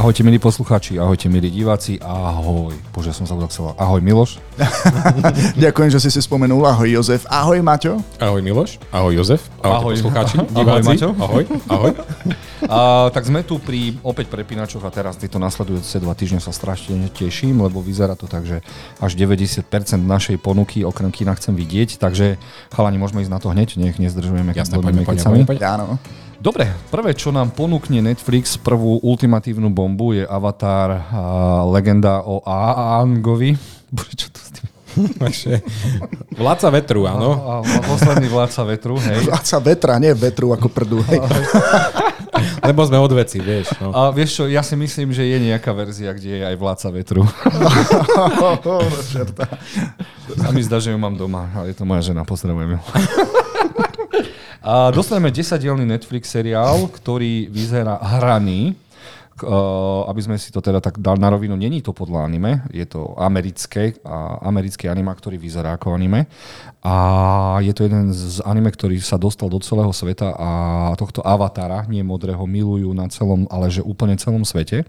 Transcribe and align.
Ahojte 0.00 0.24
milí 0.24 0.40
poslucháči, 0.40 0.96
ahojte 0.96 1.28
milí 1.28 1.52
diváci, 1.52 2.00
ahoj. 2.00 2.72
Bože, 2.88 3.12
som 3.12 3.28
sa 3.28 3.36
chcel. 3.52 3.76
Ahoj 3.76 4.00
Miloš. 4.00 4.40
Ďakujem, 5.60 5.92
že 5.92 6.00
si 6.00 6.08
si 6.08 6.24
spomenul. 6.24 6.64
Ahoj 6.64 6.88
Jozef. 6.88 7.28
Ahoj 7.28 7.60
Maťo. 7.60 8.00
Ahoj 8.16 8.40
Miloš. 8.40 8.80
Ahoj 8.96 9.12
Jozef. 9.20 9.44
Ahoj, 9.60 9.76
ahoj. 9.76 9.94
poslucháči, 10.00 10.40
diváci. 10.40 10.56
Ahoj 10.56 10.82
Maťo. 10.88 11.08
Ahoj. 11.20 11.44
Ahoj. 11.68 11.92
A, 12.72 13.12
tak 13.12 13.28
sme 13.28 13.44
tu 13.44 13.60
pri 13.60 14.00
opäť 14.00 14.32
prepínačoch 14.32 14.84
a 14.84 14.92
teraz 14.92 15.16
tieto 15.16 15.40
nasledujúce 15.40 15.96
dva 15.96 16.12
týždne 16.12 16.44
sa 16.44 16.52
strašne 16.52 17.08
teším, 17.08 17.60
lebo 17.60 17.80
vyzerá 17.80 18.16
to 18.16 18.28
tak, 18.28 18.44
že 18.44 18.60
až 19.00 19.12
90% 19.16 19.64
našej 20.00 20.36
ponuky 20.40 20.84
okrem 20.84 21.08
kina 21.08 21.32
chcem 21.36 21.56
vidieť, 21.56 21.96
takže 21.96 22.36
chalani, 22.72 23.00
môžeme 23.00 23.24
ísť 23.24 23.32
na 23.32 23.40
to 23.40 23.48
hneď, 23.48 23.80
nech 23.80 23.96
nezdržujeme. 23.96 24.52
Jasné, 24.52 24.76
poďme, 24.76 25.08
poďme, 25.08 25.24
poďme, 25.24 25.48
poďme. 25.48 25.64
Áno. 25.64 25.86
Dobre, 26.40 26.72
prvé, 26.88 27.12
čo 27.12 27.28
nám 27.28 27.52
ponúkne 27.52 28.00
Netflix, 28.00 28.56
prvú 28.56 28.96
ultimatívnu 29.04 29.68
bombu 29.68 30.16
je 30.16 30.24
Avatar, 30.24 30.88
a 31.12 31.22
legenda 31.68 32.24
o 32.24 32.40
Aangovi. 32.48 33.60
Bože, 33.94 34.14
čo 34.16 34.28
to 34.32 34.40
s 34.40 34.48
tým? 34.56 34.68
Vládca 36.40 36.68
vetru, 36.72 37.04
áno. 37.04 37.30
A, 37.44 37.52
a, 37.60 37.78
posledný 37.84 38.32
vládca 38.32 38.62
vetru, 38.64 38.96
hej. 38.96 39.28
Vládca 39.28 39.58
vetra, 39.60 40.00
nie 40.00 40.16
vetru 40.16 40.56
ako 40.56 40.72
prdu, 40.72 41.04
hej. 41.12 41.20
Lebo 42.72 42.88
sme 42.88 42.96
od 42.96 43.12
veci, 43.12 43.36
vieš. 43.36 43.76
No. 43.76 43.92
A 43.92 44.08
vieš 44.08 44.40
čo, 44.40 44.48
ja 44.48 44.64
si 44.64 44.80
myslím, 44.80 45.12
že 45.12 45.28
je 45.28 45.36
nejaká 45.44 45.76
verzia, 45.76 46.16
kde 46.16 46.40
je 46.40 46.42
aj 46.48 46.56
vládca 46.56 46.88
vetru. 46.88 47.22
A 50.40 50.54
mi 50.54 50.62
zdá, 50.64 50.80
že 50.80 50.94
ju 50.94 50.96
mám 50.96 51.18
doma, 51.18 51.50
ale 51.52 51.74
je 51.74 51.76
to 51.76 51.82
moja 51.82 52.00
žena, 52.06 52.22
pozdravujem 52.22 52.78
ju. 52.78 52.80
Dostaneme 54.92 55.32
10-dielný 55.32 55.88
Netflix 55.88 56.36
seriál, 56.36 56.92
ktorý 56.92 57.48
vyzerá 57.48 57.96
hraný 57.96 58.76
aby 60.06 60.20
sme 60.20 60.36
si 60.36 60.52
to 60.52 60.60
teda 60.60 60.80
tak 60.80 60.98
dal 60.98 61.16
na 61.16 61.30
rovinu, 61.30 61.56
není 61.56 61.80
to 61.80 61.94
podľa 61.94 62.26
anime, 62.26 62.64
je 62.72 62.84
to 62.84 63.14
americké, 63.16 63.96
uh, 64.04 64.40
americký 64.44 64.88
anime, 64.88 65.12
ktorý 65.14 65.40
vyzerá 65.40 65.76
ako 65.76 65.96
anime 65.96 66.28
a 66.80 66.96
je 67.60 67.72
to 67.76 67.84
jeden 67.84 68.08
z 68.08 68.40
anime, 68.48 68.72
ktorý 68.72 68.96
sa 69.04 69.20
dostal 69.20 69.52
do 69.52 69.60
celého 69.60 69.92
sveta 69.92 70.32
a 70.32 70.50
tohto 70.96 71.20
avatara, 71.20 71.84
nie 71.92 72.00
modrého, 72.00 72.40
milujú 72.48 72.96
na 72.96 73.04
celom, 73.12 73.44
ale 73.52 73.68
že 73.68 73.84
úplne 73.84 74.16
celom 74.16 74.48
svete. 74.48 74.88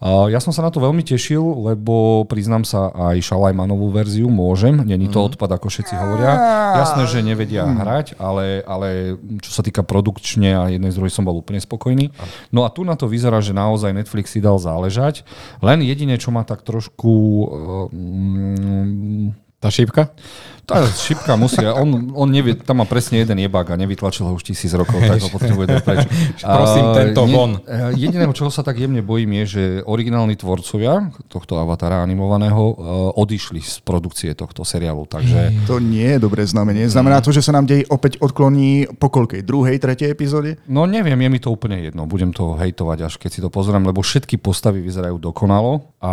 Ja 0.00 0.40
som 0.40 0.48
sa 0.48 0.64
na 0.64 0.72
to 0.72 0.80
veľmi 0.80 1.04
tešil, 1.04 1.44
lebo 1.60 2.24
priznám 2.24 2.64
sa 2.64 2.88
aj 3.12 3.20
Šalajmanovú 3.20 3.92
verziu 3.92 4.32
môžem, 4.32 4.80
není 4.80 5.12
to 5.12 5.20
mhm. 5.20 5.36
odpad, 5.36 5.60
ako 5.60 5.68
všetci 5.68 5.92
hovoria. 5.92 6.32
Jasné, 6.80 7.04
že 7.04 7.20
nevedia 7.20 7.68
mhm. 7.68 7.76
hrať, 7.76 8.06
ale, 8.16 8.64
ale 8.64 9.20
čo 9.44 9.52
sa 9.52 9.60
týka 9.60 9.84
produkčne 9.84 10.56
a 10.56 10.72
jednej 10.72 10.88
z 10.88 10.96
druhej 10.96 11.12
som 11.12 11.28
bol 11.28 11.36
úplne 11.36 11.60
spokojný. 11.60 12.08
No 12.48 12.64
a 12.64 12.72
tu 12.72 12.80
na 12.80 12.96
to 12.96 13.12
vyzerá, 13.12 13.44
že 13.44 13.52
naozaj 13.52 13.69
Netflix 13.76 14.32
si 14.34 14.40
dal 14.40 14.58
záležať. 14.58 15.22
Len 15.60 15.84
jedine, 15.84 16.16
čo 16.16 16.32
ma 16.32 16.42
tak 16.42 16.64
trošku... 16.64 17.12
Um, 17.92 19.36
tá 19.60 19.68
šípka? 19.68 20.10
Tá 20.70 20.86
šipka 20.86 21.34
musí, 21.34 21.58
on, 21.66 22.14
on 22.14 22.30
nevie, 22.30 22.54
tam 22.54 22.78
má 22.78 22.86
presne 22.86 23.18
jeden 23.18 23.42
jebák 23.42 23.74
a 23.74 23.80
nevytlačil 23.80 24.22
ho 24.22 24.38
už 24.38 24.46
tisíc 24.46 24.70
rokov, 24.70 25.02
tak 25.02 25.18
ho 25.18 25.26
potrebuje 25.26 25.66
dať 25.66 25.82
preč. 25.82 26.06
Prosím, 26.46 26.84
tento 26.94 27.26
ne, 27.26 27.32
von. 27.34 27.50
Jediného, 27.98 28.30
čoho 28.30 28.54
sa 28.54 28.62
tak 28.62 28.78
jemne 28.78 29.02
bojím, 29.02 29.42
je, 29.42 29.44
že 29.50 29.62
originálni 29.82 30.38
tvorcovia 30.38 31.10
tohto 31.26 31.58
avatara 31.58 32.06
animovaného 32.06 32.62
uh, 32.62 32.74
odišli 33.18 33.58
z 33.58 33.82
produkcie 33.82 34.30
tohto 34.38 34.62
seriálu. 34.62 35.10
Takže... 35.10 35.66
To 35.66 35.82
nie 35.82 36.06
je 36.06 36.18
dobré 36.22 36.46
znamenie. 36.46 36.86
Znamená 36.86 37.18
to, 37.18 37.34
že 37.34 37.42
sa 37.42 37.50
nám 37.50 37.66
dej 37.66 37.82
opäť 37.90 38.22
odkloní 38.22 38.94
po 38.94 39.10
koľkej? 39.10 39.42
Druhej, 39.42 39.82
tretej 39.82 40.14
epizóde? 40.14 40.62
No 40.70 40.86
neviem, 40.86 41.18
je 41.18 41.28
mi 41.34 41.42
to 41.42 41.50
úplne 41.50 41.82
jedno. 41.82 42.06
Budem 42.06 42.30
to 42.30 42.54
hejtovať, 42.54 43.10
až 43.10 43.18
keď 43.18 43.30
si 43.34 43.40
to 43.42 43.50
pozriem, 43.50 43.82
lebo 43.82 44.06
všetky 44.06 44.38
postavy 44.38 44.86
vyzerajú 44.86 45.18
dokonalo. 45.18 45.98
A 45.98 46.12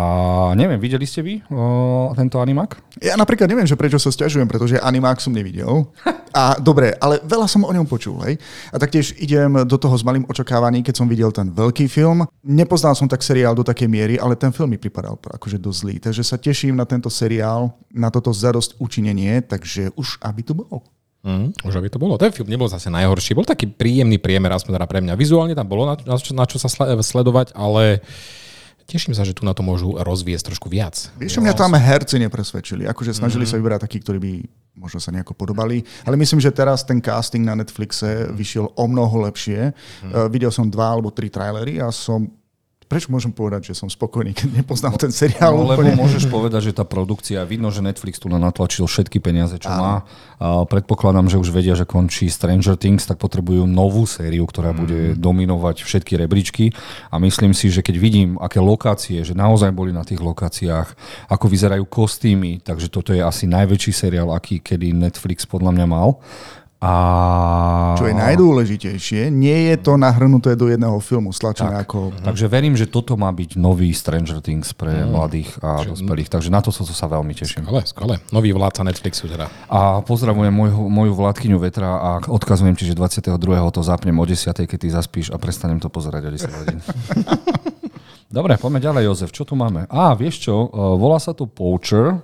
neviem, 0.58 0.82
videli 0.82 1.06
ste 1.06 1.22
vy 1.22 1.46
uh, 1.46 2.10
tento 2.18 2.42
animák? 2.42 2.98
Ja 2.98 3.14
napríklad 3.14 3.37
neviem, 3.46 3.68
že 3.68 3.78
prečo 3.78 4.00
sa 4.00 4.10
stiažujem 4.10 4.48
pretože 4.48 4.80
animák 4.80 5.20
som 5.20 5.30
nevidel. 5.30 5.86
A 6.32 6.56
dobre, 6.56 6.92
ale 6.98 7.20
veľa 7.24 7.46
som 7.48 7.64
o 7.64 7.72
ňom 7.72 7.84
počul. 7.84 8.18
Hej? 8.24 8.40
A 8.72 8.76
taktiež 8.76 9.16
idem 9.20 9.64
do 9.64 9.76
toho 9.76 9.94
s 9.94 10.04
malým 10.04 10.24
očakávaním, 10.28 10.84
keď 10.84 10.94
som 10.98 11.06
videl 11.08 11.30
ten 11.30 11.52
veľký 11.52 11.88
film. 11.88 12.24
Nepoznal 12.44 12.96
som 12.96 13.08
tak 13.08 13.24
seriál 13.24 13.56
do 13.56 13.64
takej 13.64 13.88
miery, 13.88 14.14
ale 14.16 14.36
ten 14.36 14.52
film 14.52 14.72
mi 14.72 14.78
pripadal 14.80 15.16
akože 15.20 15.60
dosť 15.60 15.78
zlý. 15.78 15.94
Takže 16.00 16.22
sa 16.24 16.36
teším 16.36 16.76
na 16.76 16.84
tento 16.88 17.08
seriál, 17.12 17.72
na 17.92 18.08
toto 18.08 18.32
zadost 18.32 18.76
učinenie, 18.80 19.44
takže 19.44 19.92
už 19.96 20.20
aby 20.24 20.40
tu 20.44 20.52
bol. 20.56 20.84
Mm, 21.26 21.50
už 21.66 21.74
aby 21.74 21.90
to 21.90 21.98
bolo. 21.98 22.14
Ten 22.14 22.30
film 22.30 22.46
nebol 22.46 22.70
zase 22.70 22.88
najhorší. 22.94 23.34
Bol 23.34 23.48
taký 23.48 23.66
príjemný 23.66 24.22
priemer, 24.22 24.54
aspoň 24.54 24.78
teda 24.78 24.86
pre 24.86 25.02
mňa. 25.02 25.18
Vizuálne 25.18 25.52
tam 25.58 25.66
bolo 25.66 25.84
na, 25.84 25.98
na, 25.98 26.14
čo, 26.14 26.30
na 26.30 26.46
čo 26.46 26.62
sa 26.62 26.70
sledovať, 27.02 27.52
ale 27.58 28.00
teším 28.88 29.12
sa, 29.12 29.22
že 29.22 29.36
tu 29.36 29.44
na 29.44 29.52
to 29.52 29.60
môžu 29.60 29.92
rozviesť 30.00 30.48
trošku 30.48 30.72
viac. 30.72 30.96
Vieš, 31.20 31.44
mňa 31.44 31.52
tam 31.52 31.76
herci 31.76 32.16
nepresvedčili. 32.24 32.88
Akože 32.88 33.12
snažili 33.12 33.44
mm-hmm. 33.44 33.52
sa 33.52 33.60
vyberať 33.60 33.80
takí, 33.84 34.00
ktorí 34.00 34.18
by 34.18 34.32
možno 34.80 34.98
sa 34.98 35.12
nejako 35.12 35.36
podobali. 35.36 35.84
Ale 36.08 36.16
myslím, 36.16 36.40
že 36.40 36.54
teraz 36.54 36.86
ten 36.88 37.04
casting 37.04 37.44
na 37.44 37.52
Netflixe 37.52 38.32
vyšiel 38.32 38.72
o 38.72 38.84
mnoho 38.88 39.28
lepšie. 39.28 39.76
Mm. 39.76 40.10
Uh, 40.10 40.26
videl 40.32 40.48
som 40.48 40.64
dva 40.72 40.96
alebo 40.96 41.12
tri 41.12 41.28
trailery 41.28 41.84
a 41.84 41.92
som 41.92 42.32
prečo 42.88 43.12
môžem 43.12 43.30
povedať, 43.30 43.70
že 43.70 43.76
som 43.76 43.92
spokojný, 43.92 44.32
keď 44.32 44.64
nepoznám 44.64 44.96
ten 44.96 45.12
seriál? 45.12 45.52
No, 45.52 45.68
lebo 45.68 45.84
môžeš 45.92 46.24
povedať, 46.32 46.72
že 46.72 46.72
tá 46.72 46.88
produkcia, 46.88 47.44
vidno, 47.44 47.68
že 47.68 47.84
Netflix 47.84 48.16
tu 48.16 48.32
natlačil 48.32 48.88
všetky 48.88 49.20
peniaze, 49.20 49.60
čo 49.60 49.68
Áno. 49.68 49.78
má. 49.78 49.94
A 50.40 50.64
predpokladám, 50.64 51.28
že 51.28 51.36
už 51.36 51.52
vedia, 51.52 51.76
že 51.76 51.84
končí 51.84 52.32
Stranger 52.32 52.80
Things, 52.80 53.04
tak 53.04 53.20
potrebujú 53.20 53.68
novú 53.68 54.08
sériu, 54.08 54.48
ktorá 54.48 54.72
mm. 54.72 54.78
bude 54.80 55.00
dominovať 55.20 55.84
všetky 55.84 56.16
rebríčky. 56.16 56.72
A 57.12 57.20
myslím 57.20 57.52
si, 57.52 57.68
že 57.68 57.84
keď 57.84 57.96
vidím, 58.00 58.40
aké 58.40 58.56
lokácie, 58.56 59.20
že 59.20 59.36
naozaj 59.36 59.68
boli 59.70 59.92
na 59.92 60.02
tých 60.02 60.24
lokáciách, 60.24 60.88
ako 61.28 61.44
vyzerajú 61.44 61.84
kostýmy, 61.84 62.64
takže 62.64 62.88
toto 62.88 63.12
je 63.12 63.20
asi 63.20 63.44
najväčší 63.44 63.92
seriál, 63.92 64.32
aký 64.32 64.64
kedy 64.64 64.96
Netflix 64.96 65.44
podľa 65.44 65.76
mňa 65.76 65.86
mal. 65.86 66.16
A... 66.78 67.98
Čo 67.98 68.06
je 68.06 68.14
najdôležitejšie, 68.14 69.34
nie 69.34 69.66
je 69.66 69.74
to 69.82 69.98
nahrnuté 69.98 70.54
do 70.54 70.70
jedného 70.70 70.94
filmu, 71.02 71.34
stlačené 71.34 71.74
tak, 71.74 71.90
ako... 71.90 72.14
Mhm. 72.14 72.22
Takže 72.30 72.46
verím, 72.46 72.78
že 72.78 72.86
toto 72.86 73.18
má 73.18 73.34
byť 73.34 73.58
nový 73.58 73.90
Stranger 73.90 74.38
Things 74.38 74.70
pre 74.78 75.02
mm. 75.02 75.10
mladých 75.10 75.50
a 75.58 75.82
Čiže... 75.82 75.98
dospelých, 75.98 76.28
takže 76.30 76.54
na 76.54 76.62
to 76.62 76.70
to 76.70 76.86
sa 76.86 77.10
veľmi 77.10 77.34
teším. 77.34 77.66
Skole, 77.66 77.82
skole. 77.82 78.14
Nový 78.30 78.54
vládca 78.54 78.86
Netflixu 78.86 79.26
teda. 79.26 79.50
A 79.66 80.06
pozdravujem 80.06 80.54
moju, 80.54 80.86
moju 80.86 81.12
vládkyňu 81.18 81.58
Vetra 81.58 81.90
a 81.98 82.10
odkazujem 82.22 82.78
ti, 82.78 82.86
že 82.86 82.94
22. 82.94 83.34
to 83.74 83.80
zapnem 83.82 84.14
o 84.14 84.22
10. 84.22 84.46
keď 84.54 84.78
ty 84.78 84.88
zaspíš 84.94 85.34
a 85.34 85.36
prestanem 85.42 85.82
to 85.82 85.90
pozerať 85.90 86.30
o 86.30 86.30
10 86.30 86.58
hodín. 86.62 86.78
Dobre, 88.28 88.60
poďme 88.60 88.78
ďalej, 88.78 89.02
Jozef. 89.08 89.30
Čo 89.34 89.48
tu 89.48 89.58
máme? 89.58 89.88
Á, 89.88 90.12
vieš 90.12 90.46
čo, 90.46 90.68
volá 91.00 91.16
sa 91.16 91.32
to 91.32 91.48
Poacher 91.48 92.20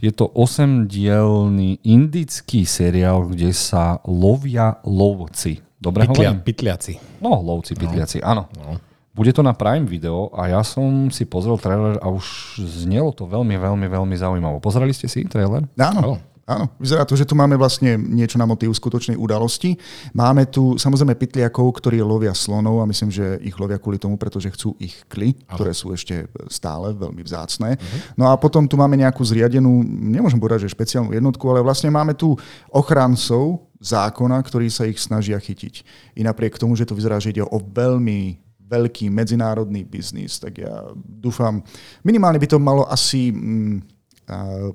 je 0.00 0.12
to 0.16 0.32
8-dielný 0.32 1.84
indický 1.84 2.64
seriál, 2.64 3.28
kde 3.28 3.52
sa 3.52 4.00
lovia 4.08 4.80
lovci. 4.88 5.60
Dobre 5.76 6.08
Pytlia, 6.08 6.32
hovorím? 6.32 6.44
Pytliaci. 6.44 6.92
No, 7.20 7.40
lovci, 7.40 7.72
pytliaci, 7.76 8.20
no. 8.20 8.26
áno. 8.26 8.42
No. 8.56 8.80
Bude 9.10 9.36
to 9.36 9.44
na 9.44 9.52
Prime 9.52 9.84
Video 9.84 10.32
a 10.32 10.48
ja 10.48 10.62
som 10.64 11.12
si 11.12 11.28
pozrel 11.28 11.60
trailer 11.60 12.00
a 12.00 12.08
už 12.08 12.56
znelo 12.62 13.12
to 13.12 13.28
veľmi, 13.28 13.58
veľmi, 13.58 13.86
veľmi 13.90 14.16
zaujímavo. 14.16 14.62
Pozerali 14.62 14.96
ste 14.96 15.10
si 15.10 15.26
trailer? 15.28 15.68
Áno. 15.76 16.16
Oh. 16.16 16.18
Áno, 16.50 16.66
vyzerá 16.82 17.06
to, 17.06 17.14
že 17.14 17.22
tu 17.22 17.38
máme 17.38 17.54
vlastne 17.54 17.94
niečo 17.94 18.34
na 18.34 18.42
motív 18.42 18.74
skutočnej 18.74 19.14
udalosti. 19.14 19.78
Máme 20.10 20.50
tu 20.50 20.74
samozrejme 20.74 21.14
pytliakov, 21.14 21.70
ktorí 21.78 22.02
lovia 22.02 22.34
slonov 22.34 22.82
a 22.82 22.90
myslím, 22.90 23.14
že 23.14 23.38
ich 23.38 23.54
lovia 23.54 23.78
kvôli 23.78 24.02
tomu, 24.02 24.18
pretože 24.18 24.50
chcú 24.50 24.74
ich 24.82 24.98
kly, 25.06 25.38
ktoré 25.46 25.70
sú 25.70 25.94
ešte 25.94 26.26
stále 26.50 26.90
veľmi 26.90 27.22
vzácné. 27.22 27.78
Uh-huh. 27.78 27.98
No 28.18 28.24
a 28.26 28.34
potom 28.34 28.66
tu 28.66 28.74
máme 28.74 28.98
nejakú 28.98 29.22
zriadenú, 29.22 29.86
nemôžem 29.86 30.42
povedať, 30.42 30.66
že 30.66 30.74
špeciálnu 30.74 31.14
jednotku, 31.14 31.46
ale 31.46 31.62
vlastne 31.62 31.86
máme 31.86 32.18
tu 32.18 32.34
ochrancov 32.74 33.70
zákona, 33.78 34.42
ktorí 34.42 34.66
sa 34.74 34.90
ich 34.90 34.98
snažia 34.98 35.38
chytiť. 35.38 35.86
I 36.18 36.26
napriek 36.26 36.58
tomu, 36.58 36.74
že 36.74 36.82
to 36.82 36.98
vyzerá, 36.98 37.22
že 37.22 37.30
ide 37.30 37.46
o 37.46 37.58
veľmi 37.62 38.42
veľký 38.70 39.06
medzinárodný 39.10 39.86
biznis, 39.86 40.38
tak 40.38 40.62
ja 40.62 40.90
dúfam, 40.94 41.62
minimálne 42.02 42.42
by 42.42 42.48
to 42.50 42.58
malo 42.58 42.90
asi... 42.90 43.30
Mm, 43.30 43.99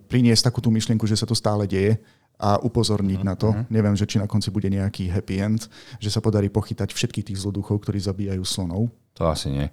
priniesť 0.09 0.51
takú 0.51 0.59
tú 0.59 0.69
myšlienku, 0.73 1.05
že 1.07 1.15
sa 1.15 1.27
to 1.27 1.37
stále 1.37 1.63
deje 1.69 1.99
a 2.39 2.59
upozorniť 2.59 3.19
uh-huh. 3.23 3.29
na 3.31 3.35
to. 3.39 3.51
Mhm. 3.51 3.71
Neviem, 3.71 3.95
že 3.95 4.05
či 4.07 4.19
na 4.19 4.27
konci 4.27 4.51
bude 4.51 4.67
nejaký 4.67 5.07
happy 5.07 5.35
end, 5.39 5.71
že 5.99 6.11
sa 6.11 6.19
podarí 6.19 6.51
pochytať 6.51 6.91
všetkých 6.91 7.31
tých 7.31 7.39
zloduchov, 7.39 7.83
ktorí 7.83 7.99
zabíjajú 7.99 8.43
slonov. 8.43 8.91
To 9.15 9.31
asi 9.31 9.47
nie. 9.47 9.67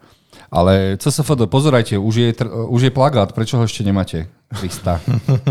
Ale 0.48 0.96
CSFD, 0.96 1.50
pozerajte, 1.50 1.98
už 1.98 2.14
je, 2.14 2.30
už 2.70 2.80
je 2.88 2.92
plagát, 2.94 3.34
prečo 3.34 3.58
ho 3.58 3.66
ešte 3.66 3.82
nemáte? 3.82 4.30
Krista. 4.52 5.02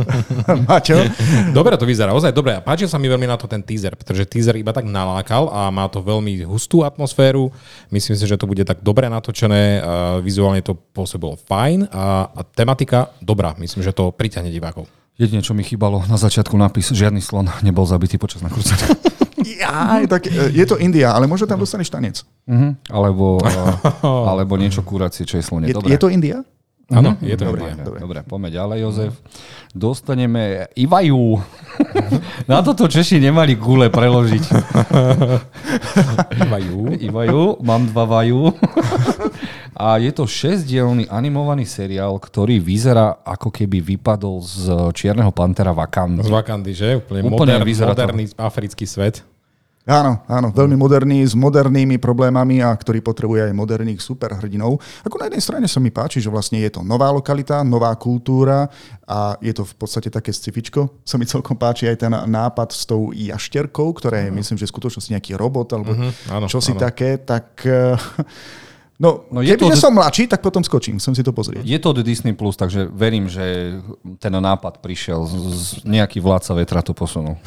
Maťo? 0.69 0.95
Dobre 1.51 1.75
to 1.75 1.83
vyzerá, 1.83 2.15
ozaj 2.15 2.31
dobre. 2.31 2.55
A 2.55 2.63
páčil 2.63 2.87
sa 2.87 2.95
mi 2.95 3.11
veľmi 3.11 3.27
na 3.27 3.35
to 3.35 3.51
ten 3.51 3.59
teaser, 3.59 3.93
pretože 3.99 4.25
teaser 4.29 4.55
iba 4.57 4.71
tak 4.71 4.87
nalákal 4.87 5.51
a 5.51 5.67
má 5.73 5.91
to 5.91 5.99
veľmi 5.99 6.47
hustú 6.47 6.87
atmosféru. 6.87 7.51
Myslím 7.91 8.15
si, 8.15 8.23
že 8.23 8.39
to 8.39 8.47
bude 8.47 8.63
tak 8.63 8.79
dobre 8.79 9.11
natočené, 9.11 9.83
vizuálne 10.23 10.63
to 10.63 10.77
pôsobilo 10.95 11.35
fajn 11.35 11.91
a, 11.91 12.31
a 12.31 12.41
tematika 12.45 13.11
dobrá. 13.19 13.57
Myslím, 13.59 13.83
že 13.83 13.91
to 13.93 14.13
priťahne 14.15 14.53
divákov. 14.53 15.00
Jedine, 15.21 15.45
čo 15.45 15.53
mi 15.53 15.61
chýbalo 15.61 16.01
na 16.09 16.17
začiatku 16.17 16.57
nápis, 16.57 16.89
žiadny 16.97 17.21
slon 17.21 17.45
nebol 17.61 17.85
zabitý 17.85 18.17
počas 18.17 18.41
nakrúcania. 18.41 18.89
Jaj, 19.61 20.09
tak 20.09 20.25
e, 20.25 20.49
je 20.49 20.65
to 20.65 20.81
India, 20.81 21.13
ale 21.13 21.29
možno 21.29 21.45
tam 21.45 21.61
dostaneš 21.61 21.93
tanec. 21.93 22.25
Uh-huh. 22.49 22.73
Alebo, 22.89 23.37
alebo 24.33 24.57
niečo 24.57 24.81
kuracie, 24.81 25.29
čo 25.29 25.37
je 25.37 25.45
slone. 25.45 25.69
Je, 25.69 25.77
Dobre. 25.77 25.93
je 25.93 25.97
to 26.01 26.09
India? 26.09 26.41
Áno, 26.91 27.15
je 27.21 27.37
to 27.37 27.53
Dobre, 27.53 27.69
India. 27.71 27.85
dobre. 27.85 27.99
dobre, 28.01 28.19
poďme 28.25 28.49
ďalej, 28.51 28.77
Jozef. 28.81 29.13
Dostaneme 29.71 30.67
Ivaju. 30.75 31.39
Na 32.51 32.65
toto 32.65 32.89
Češi 32.89 33.21
nemali 33.21 33.55
gule 33.55 33.87
preložiť. 33.93 34.43
Majú. 36.51 36.97
Ivaju, 36.97 37.63
mám 37.63 37.87
dva 37.93 38.03
vaju. 38.09 38.51
A 39.81 39.97
je 39.97 40.13
to 40.13 40.29
šesťdielný 40.29 41.09
animovaný 41.09 41.65
seriál, 41.65 42.13
ktorý 42.15 42.61
vyzerá 42.61 43.17
ako 43.19 43.49
keby 43.49 43.81
vypadol 43.81 44.37
z 44.37 44.61
Čierneho 44.93 45.33
pantera 45.33 45.73
Wakandy. 45.73 46.21
Z 46.21 46.29
Wakandy, 46.29 46.71
že? 46.71 46.89
Úplne, 46.95 47.25
Úplne 47.25 47.33
moder, 47.57 47.65
vyzerá 47.65 47.91
to- 47.91 48.05
moderný 48.05 48.29
africký 48.37 48.85
svet. 48.85 49.25
Áno, 49.81 50.21
áno, 50.29 50.53
veľmi 50.53 50.77
moderný, 50.77 51.25
s 51.25 51.33
modernými 51.33 51.97
problémami 51.97 52.61
a 52.61 52.69
ktorý 52.69 53.01
potrebuje 53.01 53.49
aj 53.49 53.57
moderných 53.57 53.97
superhrdinov. 53.99 54.77
Ako 55.01 55.17
na 55.17 55.25
jednej 55.25 55.41
strane 55.41 55.65
sa 55.65 55.81
mi 55.81 55.89
páči, 55.89 56.21
že 56.21 56.29
vlastne 56.29 56.61
je 56.61 56.69
to 56.69 56.85
nová 56.85 57.09
lokalita, 57.09 57.65
nová 57.65 57.89
kultúra 57.97 58.69
a 59.03 59.33
je 59.41 59.49
to 59.49 59.65
v 59.65 59.73
podstate 59.75 60.07
také 60.07 60.29
scifičko. 60.29 61.01
Sa 61.01 61.17
mi 61.17 61.25
celkom 61.25 61.57
páči 61.57 61.89
aj 61.89 61.97
ten 61.97 62.13
nápad 62.13 62.69
s 62.69 62.85
tou 62.85 63.09
jašterkou, 63.09 63.89
ktorá 63.91 64.21
je, 64.21 64.29
myslím, 64.31 64.53
že 64.55 64.69
v 64.69 64.73
skutočnosti 64.77 65.09
nejaký 65.09 65.33
robot 65.33 65.73
alebo 65.73 65.97
Mhm, 65.97 66.09
áno, 66.29 66.45
čo 66.45 66.61
si 66.61 66.71
áno. 66.71 66.79
také, 66.79 67.17
tak... 67.17 67.49
No, 69.01 69.25
No 69.33 69.41
je 69.41 69.57
keby 69.57 69.73
to- 69.73 69.81
som 69.81 69.97
mladší, 69.97 70.29
tak 70.29 70.45
potom 70.45 70.61
skočím, 70.61 71.01
chcem 71.01 71.17
si 71.17 71.25
to 71.25 71.33
pozrieť. 71.33 71.65
Je 71.65 71.81
to 71.81 71.89
od 71.89 72.05
Disney+, 72.05 72.37
Plus, 72.37 72.53
takže 72.53 72.85
verím, 72.85 73.25
že 73.25 73.75
ten 74.21 74.29
nápad 74.29 74.77
prišiel, 74.77 75.25
z, 75.25 75.33
z, 75.57 75.61
nejaký 75.89 76.21
vládca 76.21 76.53
vetra 76.53 76.85
to 76.85 76.93
posunul. 76.93 77.41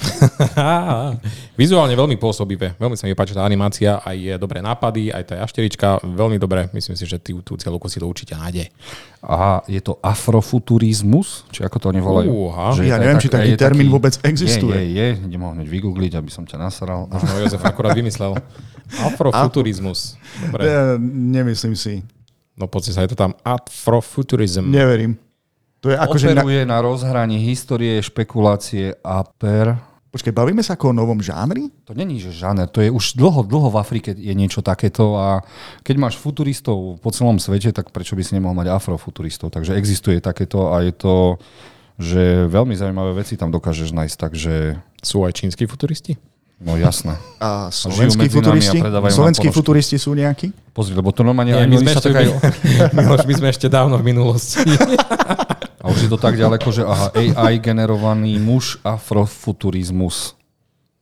Vizuálne 1.62 1.94
veľmi 1.94 2.18
pôsobivé. 2.18 2.74
Veľmi 2.74 2.98
sa 2.98 3.06
mi 3.06 3.14
páči 3.14 3.38
tá 3.38 3.46
animácia, 3.46 4.02
aj 4.02 4.16
je 4.18 4.34
dobré 4.34 4.58
nápady, 4.58 5.14
aj 5.14 5.22
tá 5.30 5.34
jašterička, 5.46 6.02
veľmi 6.02 6.42
dobré. 6.42 6.66
Myslím 6.74 6.98
si, 6.98 7.06
že 7.06 7.22
tú, 7.22 7.38
tú 7.46 7.54
cieľovku 7.54 7.86
si 7.86 8.02
to 8.02 8.10
určite 8.10 8.34
nájde. 8.34 8.74
Aha, 9.22 9.62
je 9.70 9.78
to 9.78 10.02
afrofuturizmus, 10.02 11.46
či 11.54 11.62
ako 11.62 11.76
to 11.78 11.86
oni 11.94 12.02
volajú? 12.02 12.28
Uha. 12.50 12.74
Ja 12.82 12.98
neviem, 12.98 13.22
či 13.22 13.30
taký 13.30 13.54
termín 13.54 13.94
vôbec 13.94 14.18
existuje. 14.26 14.74
Je, 14.74 14.90
je, 14.90 15.06
je, 15.16 15.30
idem 15.30 15.40
ho 15.40 15.54
hneď 15.54 15.70
vygoogliť, 15.70 16.12
aby 16.18 16.30
som 16.34 16.42
ťa 16.42 16.58
nasral. 16.58 17.06
Možno 17.06 17.30
Jozef 17.38 17.62
akurát 17.62 17.94
vymyslel. 17.94 18.34
Afrofuturizmus. 18.92 20.20
Dobre. 20.44 20.62
Ja, 20.66 20.98
nemyslím 21.00 21.74
si. 21.78 22.04
No 22.54 22.70
poďte 22.70 22.94
sa, 22.94 23.02
je 23.02 23.12
to 23.12 23.18
tam 23.18 23.34
afrofuturizm. 23.42 24.70
Neverím. 24.70 25.18
To 25.82 25.92
je 25.92 25.96
ako, 25.98 26.16
že... 26.16 26.32
Na... 26.32 26.40
Operuje 26.40 26.62
na 26.64 26.78
rozhraní 26.80 27.42
histórie, 27.42 28.00
špekulácie 28.00 28.96
a 29.04 29.26
per... 29.26 29.76
Počkaj, 30.14 30.30
bavíme 30.30 30.62
sa 30.62 30.78
ako 30.78 30.94
o 30.94 30.96
novom 30.96 31.18
žánri? 31.18 31.74
To 31.90 31.92
není, 31.92 32.22
že 32.22 32.30
žáner, 32.30 32.70
to 32.70 32.78
je 32.78 32.86
už 32.86 33.18
dlho, 33.18 33.42
dlho 33.42 33.66
v 33.74 33.82
Afrike 33.82 34.14
je 34.14 34.30
niečo 34.30 34.62
takéto 34.62 35.18
a 35.18 35.42
keď 35.82 35.96
máš 35.98 36.22
futuristov 36.22 37.02
po 37.02 37.10
celom 37.10 37.42
svete, 37.42 37.74
tak 37.74 37.90
prečo 37.90 38.14
by 38.14 38.22
si 38.22 38.38
nemohol 38.38 38.54
mať 38.54 38.70
afrofuturistov? 38.70 39.50
Takže 39.50 39.74
existuje 39.74 40.22
takéto 40.22 40.70
a 40.70 40.86
je 40.86 40.94
to, 40.94 41.42
že 41.98 42.46
veľmi 42.46 42.78
zaujímavé 42.78 43.26
veci 43.26 43.34
tam 43.34 43.50
dokážeš 43.50 43.90
nájsť, 43.90 44.16
takže 44.22 44.54
Sú 45.04 45.20
aj 45.28 45.36
čínsky 45.36 45.68
futuristi? 45.68 46.16
No 46.64 46.80
jasné. 46.80 47.14
A 47.36 47.68
slovenskí 47.68 48.24
medzi 48.24 48.40
nami 48.40 48.40
a 48.40 48.50
futuristi? 48.50 48.78
predávajú 48.80 49.10
nám 49.12 49.18
Slovenskí 49.20 49.46
futuristi 49.52 49.96
sú 50.00 50.16
nejakí? 50.16 50.48
Pozri, 50.72 50.96
lebo 50.96 51.12
to 51.12 51.20
normálne 51.20 51.52
Nie, 51.52 51.62
aj 51.62 51.68
my 51.68 51.76
sme, 51.84 51.90
ešte, 51.92 52.08
aj... 52.10 52.26
Miloš, 52.96 53.24
my 53.28 53.34
sme 53.36 53.48
ešte 53.52 53.66
dávno 53.68 54.00
v 54.00 54.04
minulosti. 54.08 54.64
A 55.84 55.92
už 55.92 56.08
je 56.08 56.10
to 56.10 56.16
tak 56.16 56.40
ďaleko, 56.40 56.64
že 56.72 56.80
aha, 56.80 57.12
AI 57.12 57.60
generovaný 57.60 58.40
muž 58.40 58.80
afrofuturizmus. 58.80 60.32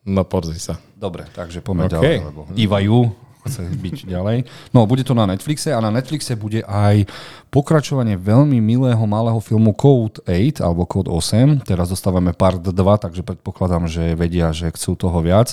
No 0.02 0.26
pozri 0.26 0.58
sa. 0.58 0.82
Dobre, 0.98 1.30
takže 1.30 1.62
poďme 1.62 1.86
OK. 1.86 1.92
ďalej, 1.94 2.16
lebo 2.26 2.40
Ivajú 2.58 2.98
chce 3.46 3.66
byť 3.68 3.96
ďalej. 4.06 4.46
No, 4.70 4.86
bude 4.86 5.02
to 5.02 5.14
na 5.14 5.26
Netflixe 5.26 5.74
a 5.74 5.82
na 5.82 5.90
Netflixe 5.90 6.34
bude 6.38 6.62
aj 6.66 7.06
pokračovanie 7.52 8.16
veľmi 8.16 8.64
milého 8.64 9.04
malého 9.04 9.36
filmu 9.44 9.76
Code 9.76 10.24
8 10.24 10.64
alebo 10.64 10.88
Code 10.88 11.12
8. 11.12 11.68
Teraz 11.68 11.92
dostávame 11.92 12.32
part 12.32 12.64
2, 12.64 12.72
takže 12.72 13.20
predpokladám, 13.20 13.84
že 13.92 14.16
vedia, 14.16 14.56
že 14.56 14.72
chcú 14.72 14.96
toho 14.96 15.20
viac. 15.20 15.52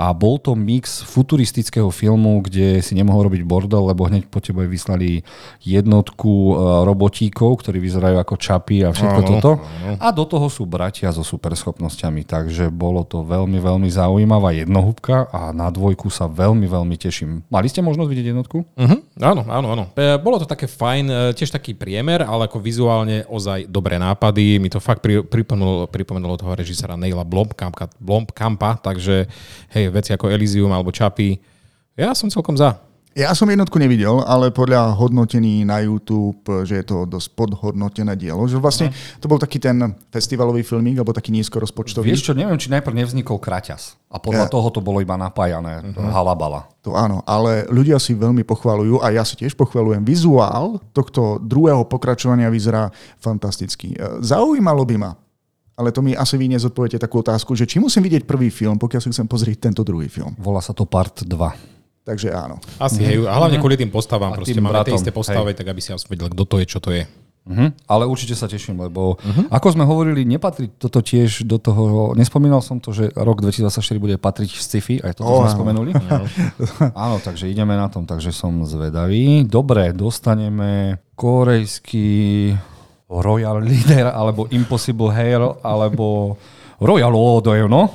A 0.00 0.16
bol 0.16 0.40
to 0.40 0.56
mix 0.56 1.04
futuristického 1.04 1.92
filmu, 1.92 2.40
kde 2.40 2.80
si 2.80 2.96
nemohol 2.96 3.28
robiť 3.28 3.44
bordel, 3.44 3.92
lebo 3.92 4.08
hneď 4.08 4.24
po 4.32 4.40
tebe 4.40 4.64
vyslali 4.64 5.20
jednotku 5.60 6.32
eh, 6.32 6.54
robotíkov, 6.88 7.60
ktorí 7.60 7.76
vyzerajú 7.76 8.16
ako 8.16 8.34
čapy 8.40 8.88
a 8.88 8.96
všetko 8.96 9.20
Áno, 9.20 9.28
toto. 9.36 9.50
A 10.00 10.08
do 10.16 10.24
toho 10.24 10.48
sú 10.48 10.64
bratia 10.64 11.12
so 11.12 11.20
superschopnosťami, 11.20 12.24
takže 12.24 12.72
bolo 12.72 13.04
to 13.04 13.20
veľmi, 13.20 13.60
veľmi 13.60 13.88
zaujímavá 13.92 14.56
jednohúbka 14.56 15.28
a 15.28 15.52
na 15.52 15.68
dvojku 15.68 16.08
sa 16.08 16.24
veľmi, 16.24 16.64
veľmi 16.64 16.96
teším. 16.96 17.23
Mali 17.26 17.66
ste 17.66 17.82
možnosť 17.82 18.08
vidieť 18.08 18.26
jednotku? 18.30 18.58
Uh-huh. 18.62 18.98
Áno, 19.18 19.42
áno, 19.48 19.66
áno. 19.74 19.84
E, 19.98 20.16
Bolo 20.22 20.38
to 20.38 20.46
také 20.46 20.70
fajn, 20.70 21.04
e, 21.10 21.14
tiež 21.34 21.50
taký 21.50 21.74
priemer, 21.74 22.22
ale 22.22 22.46
ako 22.46 22.62
vizuálne 22.62 23.26
ozaj 23.26 23.66
dobré 23.66 23.98
nápady. 23.98 24.62
Mi 24.62 24.70
to 24.70 24.78
fakt 24.78 25.02
pri, 25.02 25.26
pripomenulo, 25.26 25.90
pripomenulo 25.90 26.38
toho 26.38 26.54
režisera 26.54 26.94
Neila 26.94 27.26
Blomkampa, 27.26 27.90
Blomkampa, 27.98 28.78
takže 28.78 29.26
hej, 29.74 29.90
veci 29.90 30.14
ako 30.14 30.30
Elysium 30.30 30.70
alebo 30.70 30.94
Čapy. 30.94 31.36
Ja 31.98 32.14
som 32.14 32.30
celkom 32.30 32.54
za. 32.54 32.78
Ja 33.14 33.30
som 33.30 33.46
jednotku 33.46 33.78
nevidel, 33.78 34.26
ale 34.26 34.50
podľa 34.50 34.90
hodnotení 34.98 35.62
na 35.62 35.78
YouTube, 35.78 36.42
že 36.66 36.82
je 36.82 36.84
to 36.84 37.06
dosť 37.06 37.30
podhodnotené 37.38 38.18
dielo. 38.18 38.42
Že 38.50 38.58
vlastne 38.58 38.86
to 39.22 39.30
bol 39.30 39.38
taký 39.38 39.62
ten 39.62 39.78
festivalový 40.10 40.66
filmík, 40.66 40.98
alebo 40.98 41.14
taký 41.14 41.30
nízko 41.30 41.62
rozpočtový. 41.62 42.10
Vieš 42.10 42.26
čo, 42.26 42.34
neviem, 42.34 42.58
či 42.58 42.74
najprv 42.74 42.90
nevznikol 42.90 43.38
kraťas. 43.38 43.94
A 44.10 44.18
podľa 44.18 44.50
Ja. 44.50 44.50
toho 44.50 44.66
to 44.74 44.82
bolo 44.82 44.98
iba 44.98 45.14
napájané, 45.14 45.94
halabala. 45.94 46.66
To 46.82 46.98
áno, 46.98 47.22
ale 47.22 47.70
ľudia 47.70 48.02
si 48.02 48.18
veľmi 48.18 48.42
pochvalujú 48.42 48.98
a 48.98 49.14
ja 49.14 49.22
si 49.22 49.38
tiež 49.38 49.54
pochvalujem. 49.54 50.02
Vizuál 50.02 50.82
tohto 50.90 51.38
druhého 51.38 51.86
pokračovania 51.86 52.50
vyzerá 52.50 52.90
fantasticky. 53.22 53.94
E, 53.94 54.26
Zaujímalo 54.26 54.82
by 54.82 54.96
ma, 54.98 55.14
ale 55.78 55.94
to 55.94 56.02
mi 56.02 56.18
asi 56.18 56.34
vy 56.34 56.50
nezodpoviete 56.50 56.98
takú 56.98 57.22
otázku, 57.22 57.54
že 57.54 57.66
či 57.66 57.78
musím 57.78 58.02
vidieť 58.10 58.26
prvý 58.26 58.50
film, 58.50 58.74
pokiaľ 58.74 59.00
si 59.02 59.10
chcem 59.14 59.30
pozrieť 59.30 59.70
tento 59.70 59.86
druhý 59.86 60.10
film. 60.10 60.34
Volá 60.42 60.58
sa 60.58 60.74
to 60.74 60.82
Part 60.82 61.22
2. 61.22 61.73
Takže 62.04 62.28
áno. 62.36 62.60
Asi, 62.76 63.00
hej, 63.00 63.24
a 63.24 63.32
hlavne 63.32 63.56
kvôli 63.56 63.80
tým 63.80 63.88
postavám. 63.88 64.36
A 64.36 64.44
Proste 64.44 64.60
máme 64.60 64.84
tie 64.84 64.92
bratom, 64.92 65.00
isté 65.00 65.10
postavy, 65.10 65.56
tak 65.56 65.72
aby 65.72 65.80
si 65.80 65.88
vedel, 65.88 66.28
kto 66.28 66.44
to 66.44 66.56
je, 66.60 66.66
čo 66.68 66.78
to 66.78 66.92
je. 66.92 67.08
Uh-huh. 67.44 67.68
Ale 67.88 68.08
určite 68.08 68.32
sa 68.32 68.48
teším, 68.48 68.80
lebo 68.80 69.20
uh-huh. 69.20 69.52
ako 69.52 69.76
sme 69.76 69.84
hovorili, 69.84 70.24
nepatrí 70.24 70.72
toto 70.80 71.04
tiež 71.04 71.44
do 71.44 71.60
toho, 71.60 72.16
nespomínal 72.16 72.64
som 72.64 72.80
to, 72.80 72.92
že 72.96 73.12
rok 73.12 73.44
2024 73.44 74.00
bude 74.00 74.16
patriť 74.16 74.48
sci-fi, 74.56 74.96
aj 75.04 75.20
toto 75.20 75.28
Ó, 75.28 75.44
sme 75.44 75.48
áno. 75.52 75.56
spomenuli. 75.60 75.90
áno, 77.04 77.20
takže 77.20 77.52
ideme 77.52 77.76
na 77.76 77.92
tom, 77.92 78.08
takže 78.08 78.32
som 78.32 78.64
zvedavý. 78.64 79.44
Dobre, 79.44 79.92
dostaneme 79.92 81.00
korejský 81.16 82.52
Royal 83.12 83.60
Leader, 83.60 84.08
alebo 84.08 84.48
Impossible 84.48 85.12
Hair, 85.12 85.60
alebo 85.60 86.40
Royal 86.80 87.12
Order, 87.12 87.68
no? 87.68 87.92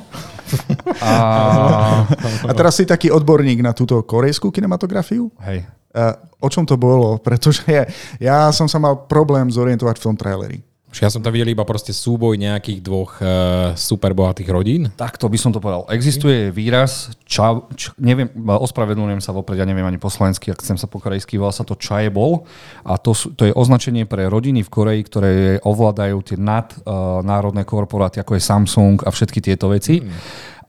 A, 1.03 2.06
A 2.48 2.51
teraz 2.53 2.77
si 2.77 2.86
taký 2.86 3.10
odborník 3.13 3.62
na 3.63 3.74
túto 3.74 4.01
korejskú 4.03 4.50
kinematografiu? 4.50 5.29
hej, 5.46 5.65
Uh, 5.89 6.13
o 6.46 6.53
čom 6.53 6.70
to 6.70 6.77
bolo? 6.77 7.18
Pretože 7.18 7.65
ja, 7.65 7.84
ja 8.22 8.38
som 8.53 8.70
sa 8.70 8.77
mal 8.77 9.10
problém 9.10 9.50
zorientovať 9.50 9.98
v 9.98 10.06
tom 10.06 10.13
traileri. 10.13 10.62
Ja 10.89 11.08
som 11.08 11.22
tam 11.22 11.31
videl 11.31 11.53
iba 11.53 11.62
proste 11.63 11.93
súboj 11.93 12.36
nejakých 12.36 12.79
dvoch 12.81 13.22
uh, 13.22 13.77
superbohatých 13.77 14.50
rodín. 14.50 14.89
Takto 14.98 15.29
by 15.29 15.38
som 15.38 15.53
to 15.53 15.62
povedal. 15.62 15.86
Existuje 15.93 16.50
výraz, 16.50 17.13
ča, 17.29 17.62
č, 17.77 17.93
neviem, 18.01 18.27
ospravedlňujem 18.36 19.22
sa 19.22 19.29
vopred, 19.31 19.62
ja 19.62 19.69
neviem 19.69 19.86
ani 19.86 20.01
po 20.01 20.10
slovensky, 20.10 20.50
ak 20.50 20.65
chcem 20.65 20.81
sa 20.81 20.89
po 20.89 20.98
korejsky, 20.98 21.38
volá 21.38 21.53
sa 21.53 21.62
to 21.62 21.77
chaebol 21.77 22.50
a 22.81 22.98
to, 22.98 23.13
sú, 23.13 23.31
to 23.38 23.48
je 23.48 23.53
označenie 23.53 24.10
pre 24.10 24.25
rodiny 24.27 24.65
v 24.65 24.74
Koreji, 24.74 25.01
ktoré 25.05 25.31
ovládajú 25.62 26.17
tie 26.25 26.38
nadnárodné 26.41 27.63
korporáty, 27.69 28.17
ako 28.19 28.36
je 28.36 28.43
Samsung 28.43 28.98
a 29.05 29.13
všetky 29.13 29.39
tieto 29.46 29.69
veci. 29.69 30.01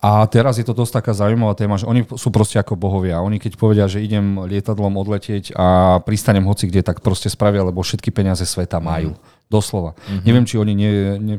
A 0.01 0.25
teraz 0.33 0.57
je 0.57 0.65
to 0.65 0.73
dosť 0.73 1.01
taká 1.05 1.13
zaujímavá 1.13 1.53
téma, 1.53 1.77
že 1.77 1.85
oni 1.85 2.09
sú 2.17 2.33
proste 2.33 2.57
ako 2.57 2.73
bohovia. 2.73 3.21
Oni 3.21 3.37
keď 3.37 3.53
povedia, 3.61 3.85
že 3.85 4.01
idem 4.01 4.41
lietadlom 4.49 4.97
odletieť 4.97 5.53
a 5.53 6.01
pristanem 6.01 6.45
hoci 6.49 6.73
kde, 6.73 6.81
tak 6.81 7.05
proste 7.05 7.29
spravia, 7.29 7.69
lebo 7.69 7.85
všetky 7.85 8.09
peniaze 8.09 8.45
sveta 8.49 8.81
majú. 8.81 9.13
Doslova. 9.51 9.99
Neviem, 10.23 10.47
či 10.47 10.57
oni 10.57 10.73
nie, 10.79 11.19
nie, 11.19 11.37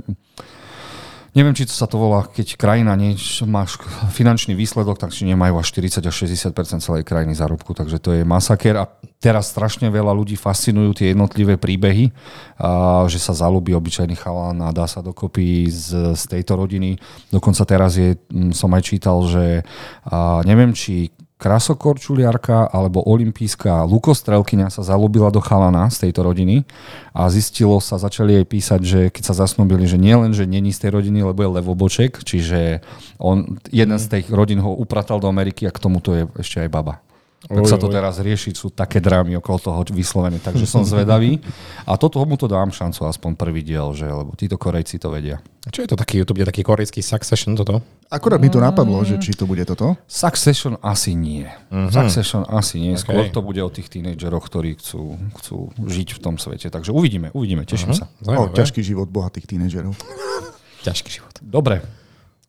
Neviem, 1.32 1.56
či 1.56 1.64
to 1.64 1.72
sa 1.72 1.88
to 1.88 1.96
volá, 1.96 2.28
keď 2.28 2.60
krajina 2.60 2.92
nieč, 3.00 3.40
máš 3.48 3.80
finančný 4.12 4.52
výsledok, 4.52 5.00
tak 5.00 5.16
či 5.16 5.24
nemajú 5.24 5.64
až 5.64 5.72
40 5.72 6.04
až 6.04 6.16
60% 6.28 6.84
celej 6.84 7.08
krajiny 7.08 7.32
zárobku, 7.32 7.72
takže 7.72 8.04
to 8.04 8.12
je 8.20 8.28
masaker 8.28 8.76
a 8.76 8.92
teraz 9.16 9.48
strašne 9.48 9.88
veľa 9.88 10.12
ľudí 10.12 10.36
fascinujú 10.36 10.92
tie 10.92 11.16
jednotlivé 11.16 11.56
príbehy, 11.56 12.12
a, 12.60 13.08
že 13.08 13.16
sa 13.16 13.32
zalúbi 13.32 13.72
obyčajný 13.72 14.20
chalán 14.20 14.60
a 14.60 14.76
dá 14.76 14.84
sa 14.92 15.00
dokopy 15.00 15.72
z, 15.72 16.20
z 16.20 16.24
tejto 16.28 16.60
rodiny. 16.60 17.00
Dokonca 17.32 17.64
teraz 17.64 17.96
je, 17.96 18.20
som 18.52 18.68
aj 18.76 18.84
čítal, 18.84 19.24
že 19.24 19.64
a, 20.04 20.44
neviem, 20.44 20.76
či 20.76 21.16
krasokorčuliarka 21.42 22.70
alebo 22.70 23.02
olimpijská 23.02 23.82
lukostrelkyňa 23.90 24.70
sa 24.70 24.86
zalúbila 24.86 25.34
do 25.34 25.42
chalana 25.42 25.90
z 25.90 26.06
tejto 26.08 26.22
rodiny 26.22 26.70
a 27.18 27.26
zistilo 27.34 27.82
sa, 27.82 27.98
začali 27.98 28.38
jej 28.38 28.46
písať, 28.46 28.82
že 28.86 29.00
keď 29.10 29.34
sa 29.34 29.36
zasnúbili, 29.42 29.90
že 29.90 29.98
nie 29.98 30.14
len, 30.14 30.38
že 30.38 30.46
není 30.46 30.70
z 30.70 30.86
tej 30.86 31.02
rodiny, 31.02 31.26
lebo 31.26 31.42
je 31.42 31.50
levoboček, 31.58 32.22
čiže 32.22 32.86
on, 33.18 33.58
jeden 33.74 33.98
z 33.98 34.06
tých 34.06 34.30
rodín 34.30 34.62
ho 34.62 34.70
upratal 34.78 35.18
do 35.18 35.26
Ameriky 35.26 35.66
a 35.66 35.74
k 35.74 35.82
tomuto 35.82 36.14
je 36.14 36.30
ešte 36.38 36.62
aj 36.62 36.70
baba. 36.70 37.02
Tak 37.42 37.66
sa 37.66 37.76
to 37.76 37.90
oj. 37.90 37.94
teraz 37.94 38.16
rieši, 38.18 38.54
sú 38.54 38.70
také 38.70 39.02
drámy 39.02 39.34
okolo 39.36 39.58
toho 39.58 39.80
vyslovené, 39.90 40.38
takže 40.38 40.64
som 40.64 40.86
zvedavý. 40.86 41.42
A 41.84 41.98
toto 41.98 42.22
mu 42.22 42.38
to 42.38 42.46
dám 42.46 42.70
šancu, 42.70 43.02
aspoň 43.04 43.34
prvý 43.34 43.62
diel, 43.62 43.90
že, 43.92 44.06
lebo 44.06 44.38
títo 44.38 44.56
Korejci 44.56 44.98
to 44.98 45.10
vedia. 45.10 45.42
A 45.62 45.70
Čo 45.70 45.82
je 45.82 45.90
to 45.90 45.98
taký, 45.98 46.22
bude 46.24 46.42
taký 46.44 46.62
korejský 46.62 47.02
succession 47.02 47.54
toto? 47.54 47.82
Akorát 48.08 48.38
mi 48.38 48.50
to 48.50 48.58
napadlo, 48.58 49.02
že 49.02 49.18
či 49.18 49.34
to 49.34 49.46
bude 49.46 49.62
toto. 49.64 49.94
Succession 50.06 50.78
asi 50.80 51.14
nie. 51.14 51.46
Mhm. 51.70 51.90
Succession 51.92 52.42
asi 52.48 52.78
nie. 52.80 52.94
Okay. 52.94 53.02
Skôr 53.04 53.26
to 53.30 53.42
bude 53.42 53.60
o 53.60 53.70
tých 53.70 53.90
tínedžeroch, 53.90 54.42
ktorí 54.42 54.78
chcú, 54.78 55.18
chcú 55.36 55.58
žiť 55.78 56.18
v 56.18 56.20
tom 56.20 56.36
svete. 56.36 56.68
Takže 56.68 56.90
uvidíme, 56.90 57.30
uvidíme, 57.32 57.62
teším 57.64 57.94
Mhm. 57.94 57.98
sa. 57.98 58.06
O, 58.06 58.26
Zaujímavé. 58.26 58.54
ťažký 58.54 58.82
život 58.82 59.08
bohatých 59.08 59.46
tínedžerov. 59.48 59.94
ťažký 60.88 61.10
život. 61.12 61.34
Dobre. 61.42 61.82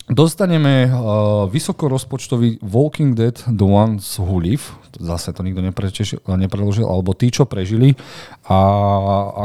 Dostaneme 0.03 0.91
uh, 0.91 1.47
vysokorozpočtový 1.47 2.59
Walking 2.59 3.15
Dead 3.15 3.39
The 3.47 3.63
Ones 3.63 4.19
Who 4.19 4.43
Live. 4.43 4.75
Zase 4.99 5.31
to 5.31 5.47
nikto 5.47 5.63
nepreložil, 6.27 6.83
alebo 6.83 7.15
tí, 7.15 7.31
čo 7.31 7.47
prežili. 7.47 7.95
A 8.43 8.57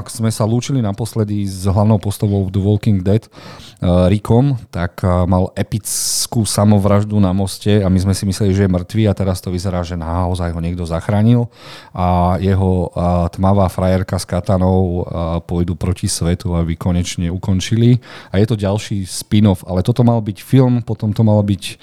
ak 0.03 0.11
sme 0.11 0.27
sa 0.35 0.43
lúčili 0.43 0.83
naposledy 0.83 1.47
s 1.47 1.71
hlavnou 1.71 2.03
postavou 2.03 2.51
The 2.51 2.59
Walking 2.59 3.07
Dead, 3.07 3.23
uh, 3.31 4.11
Rickom, 4.11 4.59
tak 4.75 5.07
uh, 5.07 5.23
mal 5.23 5.55
epickú 5.55 6.43
samovraždu 6.43 7.15
na 7.23 7.31
moste 7.31 7.79
a 7.79 7.87
my 7.87 7.99
sme 8.03 8.15
si 8.15 8.27
mysleli, 8.27 8.51
že 8.51 8.67
je 8.67 8.75
mŕtvý 8.75 9.07
a 9.07 9.15
teraz 9.15 9.39
to 9.39 9.55
vyzerá, 9.55 9.87
že 9.87 9.95
naozaj 9.95 10.51
ho 10.51 10.59
niekto 10.59 10.83
zachránil 10.83 11.47
a 11.95 12.39
jeho 12.43 12.91
uh, 12.91 13.31
tmavá 13.31 13.71
frajerka 13.71 14.19
s 14.19 14.27
katanou 14.27 15.07
pôjdu 15.47 15.79
proti 15.79 16.11
svetu, 16.11 16.59
aby 16.59 16.75
konečne 16.75 17.31
ukončili. 17.31 18.03
A 18.35 18.43
je 18.43 18.47
to 18.51 18.59
ďalší 18.59 19.07
spin-off, 19.07 19.63
ale 19.63 19.87
toto 19.87 20.03
mal 20.03 20.19
byť 20.19 20.39
film, 20.43 20.83
potom 20.83 21.15
to 21.15 21.23
malo 21.23 21.41
byť 21.47 21.79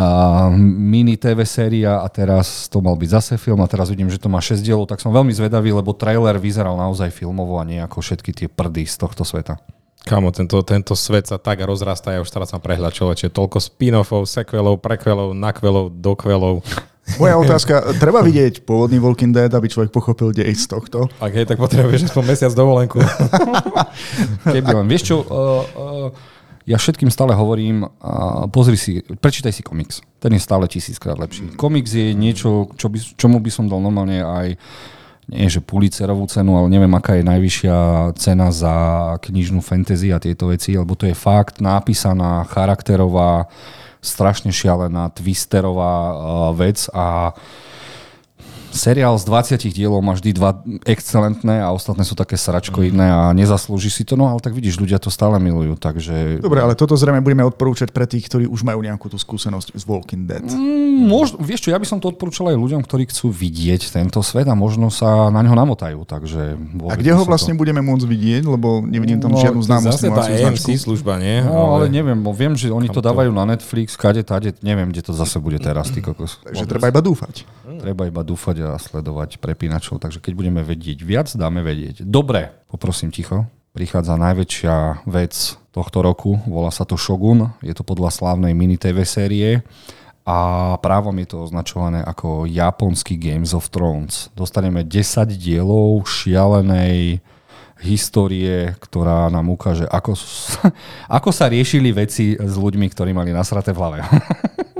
uh, 0.00 0.48
mini 0.56 1.20
TV 1.20 1.44
séria 1.44 2.00
a 2.00 2.08
teraz 2.08 2.66
to 2.72 2.80
mal 2.80 2.96
byť 2.96 3.10
zase 3.12 3.34
film 3.36 3.60
a 3.60 3.68
teraz 3.68 3.92
vidím, 3.92 4.08
že 4.08 4.16
to 4.16 4.32
má 4.32 4.40
6 4.40 4.64
dielov, 4.64 4.88
tak 4.88 5.04
som 5.04 5.12
veľmi 5.12 5.30
zvedavý, 5.36 5.76
lebo 5.76 5.92
trailer 5.92 6.40
vyzeral 6.40 6.80
naozaj 6.80 7.12
filmovo 7.12 7.60
a 7.60 7.68
nie 7.68 7.78
ako 7.84 8.00
všetky 8.00 8.32
tie 8.32 8.48
prdy 8.48 8.88
z 8.88 8.96
tohto 8.96 9.22
sveta. 9.22 9.60
Kámo, 10.00 10.32
tento, 10.32 10.56
tento 10.64 10.96
svet 10.96 11.28
sa 11.28 11.36
tak 11.36 11.60
rozrastá, 11.60 12.16
ja 12.16 12.24
už 12.24 12.32
teraz 12.32 12.48
mám 12.56 12.64
prehľad 12.64 12.96
človeče. 12.96 13.36
Toľko 13.36 13.60
spin-offov, 13.60 14.24
sequelov, 14.24 14.80
prequelov, 14.80 15.36
nakvelov, 15.36 15.92
dokvelov. 15.92 16.64
Moja 17.20 17.36
otázka, 17.36 18.00
treba 18.00 18.24
vidieť 18.24 18.64
pôvodný 18.64 18.96
Walking 18.96 19.36
Dead, 19.36 19.52
aby 19.52 19.68
človek 19.68 19.92
pochopil 19.92 20.32
dej 20.32 20.56
z 20.56 20.72
tohto? 20.72 21.10
Ak 21.20 21.36
hej, 21.36 21.44
tak 21.44 21.60
potrebuješ 21.60 22.08
aspoň 22.08 22.24
mesiac 22.32 22.52
dovolenku. 22.56 22.96
Keby 24.54 24.70
len, 24.72 24.86
vieš 24.88 25.12
čo, 25.12 25.16
uh, 25.20 25.64
uh, 25.76 26.08
ja 26.70 26.78
všetkým 26.78 27.10
stále 27.10 27.34
hovorím, 27.34 27.82
pozri 28.54 28.78
si, 28.78 29.02
prečítaj 29.02 29.50
si 29.50 29.66
komiks. 29.66 30.06
Ten 30.22 30.30
je 30.38 30.40
stále 30.40 30.70
tisíckrát 30.70 31.18
lepší. 31.18 31.58
Komiks 31.58 31.90
je 31.90 32.14
niečo, 32.14 32.70
čo 32.78 32.86
by, 32.86 32.98
čomu 33.18 33.42
by 33.42 33.50
som 33.50 33.66
dal 33.66 33.82
normálne 33.82 34.22
aj 34.22 34.54
nie 35.30 35.46
že 35.46 35.62
Pulitzerovú 35.62 36.26
cenu, 36.26 36.58
ale 36.58 36.66
neviem, 36.66 36.90
aká 36.90 37.14
je 37.14 37.22
najvyššia 37.22 37.76
cena 38.18 38.50
za 38.50 38.74
knižnú 39.22 39.62
fantasy 39.62 40.10
a 40.10 40.18
tieto 40.18 40.50
veci, 40.50 40.74
lebo 40.74 40.98
to 40.98 41.06
je 41.06 41.14
fakt 41.14 41.62
napísaná, 41.62 42.42
charakterová, 42.50 43.46
strašne 44.02 44.50
šialená, 44.50 45.14
twisterová 45.14 45.94
vec 46.58 46.90
a 46.90 47.30
seriál 48.70 49.18
z 49.18 49.24
20 49.26 49.70
dielov 49.70 50.00
má 50.00 50.14
vždy 50.14 50.30
dva 50.32 50.62
excelentné 50.86 51.60
a 51.60 51.70
ostatné 51.70 52.02
sú 52.02 52.14
také 52.14 52.34
sračkoidné 52.38 53.06
a 53.06 53.20
nezaslúži 53.34 53.90
si 53.90 54.02
to, 54.02 54.14
no 54.14 54.30
ale 54.30 54.38
tak 54.40 54.54
vidíš, 54.54 54.78
ľudia 54.78 54.98
to 54.98 55.10
stále 55.10 55.36
milujú, 55.36 55.76
takže... 55.76 56.38
Dobre, 56.40 56.62
ale 56.62 56.74
toto 56.74 56.94
zrejme 56.94 57.20
budeme 57.20 57.42
odporúčať 57.44 57.90
pre 57.90 58.06
tých, 58.06 58.26
ktorí 58.30 58.44
už 58.46 58.62
majú 58.62 58.80
nejakú 58.80 59.10
tú 59.10 59.18
skúsenosť 59.18 59.74
s 59.74 59.82
Walking 59.84 60.24
Dead. 60.24 60.44
Mm, 60.46 61.10
Možno, 61.10 61.40
vieš 61.40 61.66
čo, 61.66 61.74
ja 61.74 61.80
by 61.80 61.86
som 61.88 61.98
to 61.98 62.12
odporúčal 62.12 62.52
aj 62.52 62.58
ľuďom, 62.60 62.84
ktorí 62.84 63.08
chcú 63.10 63.32
vidieť 63.32 63.90
tento 63.90 64.20
svet 64.20 64.46
a 64.46 64.54
možno 64.54 64.92
sa 64.92 65.32
na 65.32 65.40
ňo 65.40 65.54
namotajú, 65.56 66.04
takže... 66.04 66.54
A 66.86 66.94
kde 66.94 67.12
ho 67.16 67.22
vlastne 67.24 67.56
budeme 67.56 67.80
môcť 67.80 68.04
vidieť, 68.06 68.42
lebo 68.46 68.84
nevidím 68.84 69.18
tam 69.18 69.32
No, 69.32 69.38
žiadnu 69.38 69.62
známu 69.62 69.84
Zase 69.94 70.10
tá 70.10 70.26
AMC 70.26 70.76
služba, 70.76 71.16
nie? 71.22 71.40
No, 71.40 71.78
ale 71.78 71.86
neviem, 71.88 72.18
bo 72.18 72.34
viem, 72.34 72.52
že 72.58 72.68
oni 72.68 72.90
to 72.90 72.98
to? 72.98 73.06
dávajú 73.06 73.30
na 73.32 73.46
Netflix, 73.46 73.94
kade, 73.94 74.20
tade, 74.26 74.52
neviem, 74.60 74.90
kde 74.90 75.06
to 75.06 75.12
zase 75.14 75.38
bude 75.40 75.56
teraz, 75.62 75.88
ty 75.88 76.02
kokos. 76.02 76.42
Takže 76.44 76.66
treba 76.66 76.90
iba 76.90 77.00
dúfať. 77.00 77.46
Treba 77.80 78.04
iba 78.04 78.20
dúfať 78.20 78.59
a 78.64 78.80
sledovať 78.80 79.40
prepínačov, 79.40 80.00
takže 80.00 80.20
keď 80.20 80.32
budeme 80.36 80.62
vedieť 80.64 81.00
viac, 81.02 81.28
dáme 81.32 81.64
vedieť. 81.64 82.04
Dobre, 82.04 82.52
poprosím 82.68 83.08
ticho. 83.12 83.48
Prichádza 83.70 84.18
najväčšia 84.18 85.06
vec 85.06 85.56
tohto 85.70 86.02
roku, 86.02 86.42
volá 86.44 86.74
sa 86.74 86.82
to 86.82 86.98
Shogun, 86.98 87.54
je 87.62 87.70
to 87.70 87.86
podľa 87.86 88.10
slávnej 88.10 88.50
mini 88.50 88.74
TV 88.74 89.06
série 89.06 89.62
a 90.26 90.74
právom 90.82 91.14
je 91.22 91.26
to 91.30 91.46
označované 91.46 92.02
ako 92.02 92.50
japonský 92.50 93.14
Games 93.14 93.54
of 93.54 93.70
Thrones. 93.70 94.28
Dostaneme 94.34 94.82
10 94.82 95.30
dielov 95.38 96.02
šialenej 96.10 97.22
histórie, 97.80 98.76
ktorá 98.76 99.32
nám 99.32 99.48
ukáže, 99.48 99.88
ako, 99.88 100.12
ako 101.18 101.30
sa 101.32 101.48
riešili 101.48 101.90
veci 101.94 102.36
s 102.36 102.54
ľuďmi, 102.58 102.86
ktorí 102.92 103.10
mali 103.16 103.32
nasraté 103.32 103.72
v 103.72 103.80
hlave. 103.80 103.98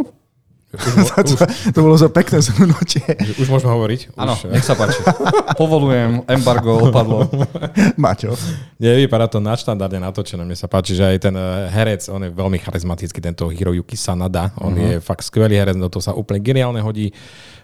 to, 1.26 1.34
to 1.74 1.78
bolo 1.82 1.98
za 1.98 2.06
pekné 2.06 2.38
zhrnutie. 2.38 3.02
Už 3.42 3.50
môžeme 3.50 3.74
hovoriť? 3.74 4.14
Áno, 4.14 4.38
Už, 4.38 4.54
nech 4.54 4.62
sa 4.62 4.78
páči. 4.78 5.02
Povolujem, 5.58 6.22
embargo 6.30 6.86
opadlo. 6.86 7.26
Maťo. 8.02 8.38
Nie, 8.78 8.94
vypadá 9.02 9.26
to 9.26 9.42
nadštandardne 9.42 9.98
natočené. 9.98 10.46
Mne 10.46 10.54
sa 10.54 10.70
páči, 10.70 10.94
že 10.94 11.10
aj 11.10 11.18
ten 11.26 11.34
eh, 11.34 11.66
herec, 11.74 12.06
on 12.06 12.22
je 12.22 12.30
veľmi 12.30 12.62
charizmatický, 12.62 13.18
tento 13.18 13.50
Hiroyuki 13.50 13.98
Sanada. 13.98 14.54
On 14.62 14.70
uh-huh. 14.70 15.02
je 15.02 15.02
fakt 15.02 15.26
skvelý 15.26 15.58
herec, 15.58 15.74
do 15.74 15.90
toho 15.90 16.06
sa 16.06 16.14
úplne 16.14 16.38
geniálne 16.38 16.78
hodí. 16.78 17.10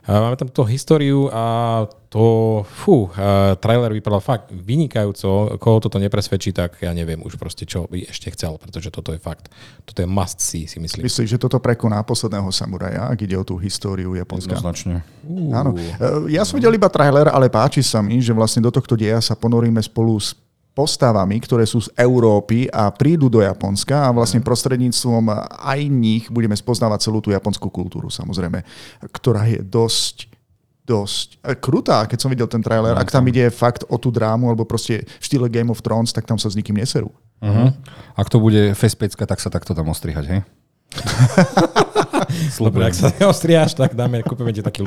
Máme 0.07 0.39
tam 0.39 0.47
tú 0.47 0.63
históriu 0.63 1.27
a 1.35 1.83
to, 2.07 2.63
fú, 2.63 3.11
trailer 3.59 3.91
vypadal 3.91 4.23
fakt 4.23 4.55
vynikajúco. 4.55 5.59
Koho 5.59 5.83
toto 5.83 5.99
nepresvedčí, 5.99 6.55
tak 6.55 6.79
ja 6.79 6.95
neviem 6.95 7.19
už 7.27 7.35
proste, 7.35 7.67
čo 7.67 7.91
by 7.91 8.07
ešte 8.07 8.31
chcel, 8.31 8.55
pretože 8.63 8.95
toto 8.95 9.11
je 9.11 9.19
fakt, 9.19 9.51
toto 9.83 9.99
je 10.01 10.09
must 10.09 10.39
see, 10.39 10.71
si 10.71 10.79
myslím. 10.79 11.11
Myslíš, 11.11 11.35
že 11.35 11.43
toto 11.43 11.59
prekoná 11.59 11.99
posledného 12.07 12.47
samuraja, 12.55 13.11
ak 13.11 13.19
ide 13.27 13.35
o 13.35 13.43
tú 13.43 13.59
históriu 13.59 14.15
Japonska? 14.15 14.55
Jednoznačne. 14.55 15.03
Áno. 15.51 15.75
E, 15.75 16.31
Ja 16.31 16.47
som 16.47 16.63
videl 16.63 16.79
iba 16.79 16.87
trailer, 16.87 17.27
ale 17.27 17.51
páči 17.51 17.83
sa 17.83 17.99
mi, 17.99 18.23
že 18.23 18.31
vlastne 18.31 18.63
do 18.63 18.71
tohto 18.71 18.95
deja 18.95 19.19
sa 19.19 19.35
ponoríme 19.35 19.83
spolu 19.83 20.15
s 20.23 20.39
postavami, 20.77 21.41
ktoré 21.41 21.65
sú 21.65 21.81
z 21.81 21.89
Európy 21.97 22.69
a 22.69 22.93
prídu 22.93 23.33
do 23.33 23.41
Japonska 23.41 24.05
a 24.05 24.13
vlastne 24.13 24.45
prostredníctvom 24.45 25.33
aj 25.57 25.81
nich 25.89 26.29
budeme 26.29 26.53
spoznávať 26.53 27.09
celú 27.09 27.25
tú 27.25 27.33
japonskú 27.33 27.73
kultúru, 27.73 28.13
samozrejme, 28.13 28.61
ktorá 29.09 29.49
je 29.49 29.65
dosť 29.65 30.37
dosť 30.87 31.43
e, 31.43 31.59
krutá, 31.59 32.07
keď 32.07 32.19
som 32.23 32.31
videl 32.31 32.47
ten 32.47 32.63
trailer. 32.63 32.95
Ak 32.95 33.11
tam 33.11 33.27
ide 33.27 33.51
fakt 33.51 33.83
o 33.91 33.99
tú 33.99 34.15
drámu, 34.15 34.55
alebo 34.55 34.63
proste 34.63 35.03
v 35.03 35.25
štýle 35.27 35.51
Game 35.51 35.67
of 35.67 35.83
Thrones, 35.83 36.15
tak 36.15 36.31
tam 36.31 36.39
sa 36.39 36.47
s 36.47 36.55
nikým 36.55 36.79
neserú. 36.79 37.11
Uh-huh. 37.43 37.75
Ak 38.15 38.31
to 38.31 38.39
bude 38.39 38.71
fespecka, 38.79 39.27
tak 39.27 39.43
sa 39.43 39.51
takto 39.51 39.75
tam 39.75 39.91
ostrihať, 39.91 40.25
hej? 40.31 40.41
Dobre, 42.57 42.89
ak 42.89 42.95
sa 42.97 43.13
neostriáš, 43.13 43.77
tak 43.77 43.93
dáme, 43.93 44.25
kúpime 44.25 44.53
ti 44.55 44.65
taký. 44.65 44.87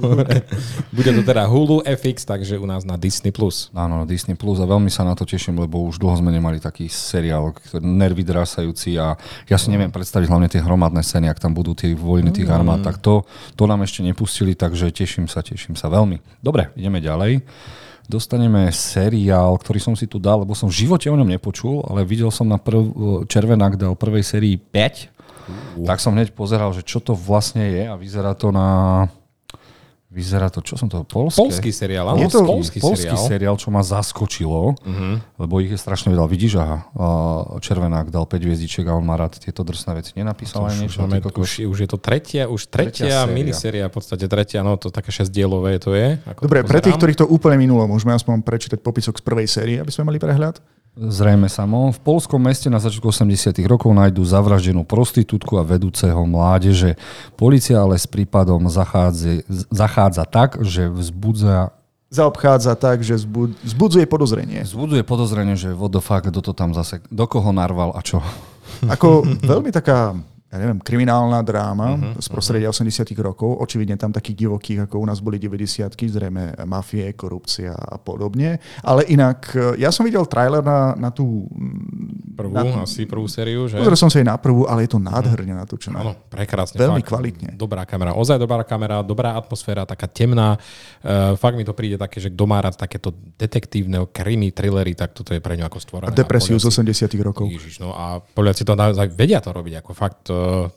Dobre. 0.00 0.42
Bude 0.90 1.10
to 1.12 1.22
teda 1.22 1.46
Hulu 1.46 1.84
FX, 1.84 2.24
takže 2.24 2.58
u 2.58 2.66
nás 2.66 2.82
na 2.82 2.96
Disney+. 2.98 3.30
Plus. 3.30 3.68
Áno, 3.76 4.08
Disney 4.08 4.38
Plus 4.38 4.56
a 4.62 4.66
veľmi 4.66 4.88
sa 4.88 5.04
na 5.04 5.12
to 5.12 5.28
teším, 5.28 5.60
lebo 5.60 5.84
už 5.84 6.00
dlho 6.00 6.16
sme 6.16 6.32
nemali 6.32 6.56
taký 6.56 6.88
seriál, 6.88 7.52
ktorý 7.52 7.84
nervy 7.84 8.24
drásajúci 8.24 8.96
a 8.96 9.18
ja 9.46 9.56
si 9.60 9.68
neviem 9.68 9.92
predstaviť 9.92 10.26
hlavne 10.30 10.48
tie 10.48 10.64
hromadné 10.64 11.04
scény, 11.04 11.28
ak 11.28 11.42
tam 11.42 11.52
budú 11.52 11.76
tie 11.76 11.92
vojny 11.92 12.32
tých 12.32 12.48
armád, 12.48 12.80
tak 12.80 12.96
to, 13.04 13.28
to 13.54 13.68
nám 13.68 13.84
ešte 13.84 14.00
nepustili, 14.00 14.56
takže 14.56 14.88
teším 14.88 15.28
sa, 15.28 15.44
teším 15.44 15.76
sa 15.76 15.92
veľmi. 15.92 16.22
Dobre, 16.40 16.72
ideme 16.78 17.02
ďalej. 17.04 17.44
Dostaneme 18.06 18.70
seriál, 18.70 19.58
ktorý 19.58 19.82
som 19.82 19.98
si 19.98 20.06
tu 20.06 20.22
dal, 20.22 20.46
lebo 20.46 20.54
som 20.54 20.70
v 20.70 20.86
živote 20.86 21.10
o 21.10 21.18
ňom 21.18 21.26
nepočul, 21.26 21.82
ale 21.90 22.06
videl 22.06 22.30
som 22.30 22.46
na 22.46 22.54
prv, 22.54 22.86
Červenák 23.26 23.74
dal 23.74 23.98
prvej 23.98 24.22
sérii 24.22 24.54
5, 24.54 25.15
tak 25.86 25.98
som 26.02 26.14
hneď 26.16 26.34
pozeral, 26.34 26.74
že 26.74 26.82
čo 26.82 26.98
to 26.98 27.14
vlastne 27.14 27.62
je 27.62 27.84
a 27.86 27.94
vyzerá 27.94 28.34
to 28.34 28.50
na... 28.50 28.68
Vyzerá 30.06 30.48
to, 30.48 30.64
čo 30.64 30.80
som 30.80 30.88
to, 30.88 31.02
polské? 31.04 31.44
Polský 31.44 31.70
seriál, 31.74 32.08
áno. 32.08 32.22
Je 32.22 32.30
to 32.30 32.40
polský, 32.46 32.78
polský 32.80 33.10
seriál. 33.10 33.26
seriál, 33.26 33.54
čo 33.60 33.68
ma 33.68 33.84
zaskočilo, 33.84 34.72
uh-huh. 34.72 35.14
lebo 35.36 35.60
ich 35.60 35.68
je 35.68 35.76
strašne 35.76 36.08
veľa. 36.08 36.24
Vidíš, 36.30 36.56
aha, 36.56 36.88
uh, 36.94 37.60
Červenák 37.60 38.08
dal 38.08 38.24
5 38.24 38.38
hviezdičiek 38.38 38.86
a 38.88 38.96
on 38.96 39.04
má 39.04 39.18
rád 39.18 39.36
tieto 39.36 39.60
drsné 39.60 39.92
veci. 39.98 40.16
Nenapísal 40.16 40.72
aj 40.72 40.72
Už, 40.72 40.80
niečo? 40.80 40.98
ty 41.04 41.20
kokos? 41.20 41.60
už, 41.60 41.68
už 41.68 41.78
je 41.84 41.88
to 41.90 41.98
tretia, 42.00 42.48
už 42.48 42.70
tretia, 42.70 43.04
Tretia 43.04 43.18
séria. 43.26 43.34
miniséria, 43.34 43.84
v 43.90 43.94
podstate 43.98 44.24
tretia, 44.24 44.64
no 44.64 44.78
to 44.80 44.88
také 44.88 45.10
šesťdielové 45.12 45.82
to 45.82 45.92
je. 45.92 46.16
Ako 46.22 46.48
Dobre, 46.48 46.64
to 46.64 46.70
pre 46.70 46.80
tých, 46.80 46.96
ktorých 46.96 47.18
to 47.20 47.26
úplne 47.28 47.60
minulo, 47.60 47.84
môžeme 47.84 48.16
aspoň 48.16 48.40
prečítať 48.40 48.78
popisok 48.80 49.20
z 49.20 49.22
prvej 49.26 49.48
série, 49.50 49.76
aby 49.76 49.90
sme 49.92 50.08
mali 50.08 50.22
prehľad? 50.22 50.62
Zrejme 50.96 51.52
samo. 51.52 51.92
V 51.92 52.00
polskom 52.00 52.40
meste 52.40 52.72
na 52.72 52.80
začiatku 52.80 53.12
80 53.12 53.52
rokov 53.68 53.92
nájdú 53.92 54.24
zavraždenú 54.24 54.80
prostitútku 54.88 55.60
a 55.60 55.62
vedúceho 55.62 56.24
mládeže. 56.24 56.96
Polícia 57.36 57.84
ale 57.84 58.00
s 58.00 58.08
prípadom 58.08 58.64
zachádza, 58.72 59.44
zachádza 59.68 60.24
tak, 60.24 60.56
že 60.64 60.88
vzbudza 60.88 61.76
zaobchádza 62.06 62.78
tak, 62.78 63.02
že 63.04 63.18
zbudzuje 63.66 64.06
podozrenie. 64.08 64.64
Zbudzuje 64.64 65.02
podozrenie, 65.02 65.58
že 65.58 65.74
what 65.76 65.92
the 65.92 66.00
fuck, 66.00 66.24
kto 66.24 66.40
to 66.40 66.56
tam 66.56 66.72
zase, 66.72 67.02
do 67.12 67.26
koho 67.28 67.50
narval 67.52 67.92
a 67.92 68.00
čo. 68.00 68.24
Ako 68.88 69.26
veľmi 69.52 69.68
taká 69.74 70.16
ja 70.46 70.62
neviem, 70.62 70.78
kriminálna 70.78 71.42
dráma 71.42 71.98
uh-huh, 71.98 72.22
z 72.22 72.26
prostredia 72.30 72.70
uh-huh. 72.70 72.86
80 72.86 73.10
rokov. 73.18 73.58
Očividne 73.58 73.98
tam 73.98 74.14
takých 74.14 74.46
divokých, 74.46 74.86
ako 74.86 75.02
u 75.02 75.06
nás 75.10 75.18
boli 75.18 75.42
90 75.42 75.90
zrejme 75.90 76.54
mafie, 76.70 77.10
korupcia 77.18 77.74
a 77.74 77.98
podobne. 77.98 78.62
Ale 78.86 79.02
inak, 79.10 79.50
e, 79.58 79.82
ja 79.82 79.90
som 79.90 80.06
videl 80.06 80.22
trailer 80.30 80.62
na, 80.62 80.94
na 80.94 81.10
tú... 81.10 81.50
Prvú, 82.36 82.52
na, 82.52 82.86
asi 82.86 83.10
prvú 83.10 83.26
sériu, 83.26 83.66
že? 83.66 83.80
Pozrel 83.80 83.98
som 83.98 84.12
sa 84.12 84.22
aj 84.22 84.26
na 84.28 84.36
prvú, 84.38 84.70
ale 84.70 84.86
je 84.86 84.94
to 84.94 85.00
nádherne 85.02 85.56
natočené. 85.56 85.98
Áno, 85.98 86.14
prekrásne. 86.30 86.78
Veľmi 86.78 87.02
fakt, 87.02 87.10
kvalitne. 87.10 87.48
Dobrá 87.58 87.82
kamera, 87.88 88.14
ozaj 88.14 88.38
dobrá 88.38 88.62
kamera, 88.62 89.02
dobrá 89.02 89.34
atmosféra, 89.34 89.88
taká 89.88 90.04
temná. 90.06 90.60
Uh, 91.00 91.32
fakt 91.40 91.56
mi 91.56 91.64
to 91.64 91.72
príde 91.72 91.96
také, 91.96 92.20
že 92.20 92.28
kto 92.28 92.44
má 92.44 92.60
rád 92.60 92.76
takéto 92.76 93.08
detektívne 93.40 94.04
krimi, 94.12 94.52
thrillery, 94.52 94.92
tak 94.92 95.16
toto 95.16 95.32
je 95.32 95.40
pre 95.40 95.56
ňu 95.56 95.64
ako 95.64 95.78
stvorené. 95.80 96.12
A 96.12 96.14
depresiu 96.14 96.60
z 96.60 96.68
80 96.68 97.08
rokov. 97.24 97.48
Ježiš, 97.48 97.80
no 97.80 97.96
a 97.96 98.20
Poliaci 98.20 98.68
to 98.68 98.76
vedia 99.16 99.40
to 99.40 99.56
robiť, 99.56 99.80
ako 99.80 99.90
fakt 99.96 100.28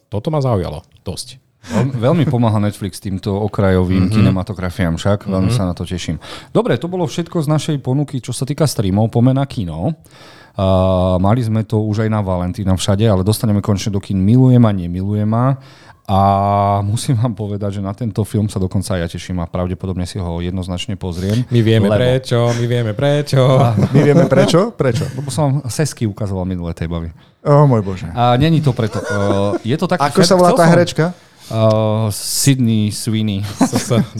toto 0.10 0.28
ma 0.30 0.40
zaujalo 0.40 0.86
dosť. 1.04 1.42
Veľmi 2.00 2.24
pomáha 2.26 2.56
Netflix 2.64 3.04
týmto 3.04 3.36
okrajovým 3.36 4.08
mm-hmm. 4.08 4.16
kinematografiám 4.16 4.96
však, 4.96 5.28
mm-hmm. 5.28 5.34
veľmi 5.36 5.52
sa 5.52 5.68
na 5.68 5.76
to 5.76 5.84
teším. 5.84 6.16
Dobre, 6.56 6.80
to 6.80 6.88
bolo 6.88 7.04
všetko 7.04 7.44
z 7.44 7.48
našej 7.52 7.78
ponuky, 7.84 8.24
čo 8.24 8.32
sa 8.32 8.48
týka 8.48 8.64
streamov, 8.64 9.12
pomena 9.12 9.44
kino. 9.44 9.92
Uh, 10.60 11.16
mali 11.24 11.40
sme 11.40 11.64
to 11.64 11.80
už 11.88 12.04
aj 12.04 12.10
na 12.12 12.20
Valentína 12.20 12.76
všade, 12.76 13.08
ale 13.08 13.24
dostaneme 13.24 13.64
konečne 13.64 13.96
do 13.96 14.04
kin 14.04 14.20
Milujem 14.20 14.60
a 14.68 14.72
nemilujem 14.76 15.32
a 15.32 15.56
a 16.10 16.20
musím 16.92 17.22
vám 17.22 17.38
povedať, 17.38 17.80
že 17.80 17.82
na 17.86 17.94
tento 17.94 18.26
film 18.26 18.50
sa 18.50 18.58
dokonca 18.58 18.98
ja 18.98 19.06
teším 19.06 19.40
a 19.40 19.46
pravdepodobne 19.46 20.10
si 20.10 20.18
ho 20.18 20.42
jednoznačne 20.42 20.98
pozriem. 20.98 21.46
My 21.54 21.62
vieme 21.62 21.86
lebo... 21.86 22.02
prečo, 22.02 22.50
my 22.58 22.66
vieme 22.66 22.92
prečo. 22.98 23.42
A... 23.62 23.78
My 23.94 24.00
vieme 24.02 24.26
prečo? 24.26 24.74
Prečo? 24.74 25.06
Lebo 25.14 25.30
som 25.30 25.62
vám 25.62 25.70
sesky 25.70 26.10
ukazoval 26.10 26.50
minulé 26.50 26.74
tej 26.74 26.90
bavy. 26.90 27.14
O 27.46 27.70
môj 27.70 27.86
Bože. 27.86 28.10
A 28.12 28.36
není 28.36 28.60
to 28.60 28.74
preto. 28.74 29.00
Uh, 29.00 29.56
je 29.62 29.78
to 29.78 29.86
taký 29.86 30.02
Ako 30.02 30.20
sa 30.26 30.36
volá 30.36 30.52
tá 30.58 30.66
herečka? 30.66 31.14
Uh, 31.50 32.14
Sydney 32.14 32.94
Sweeney. 32.94 33.42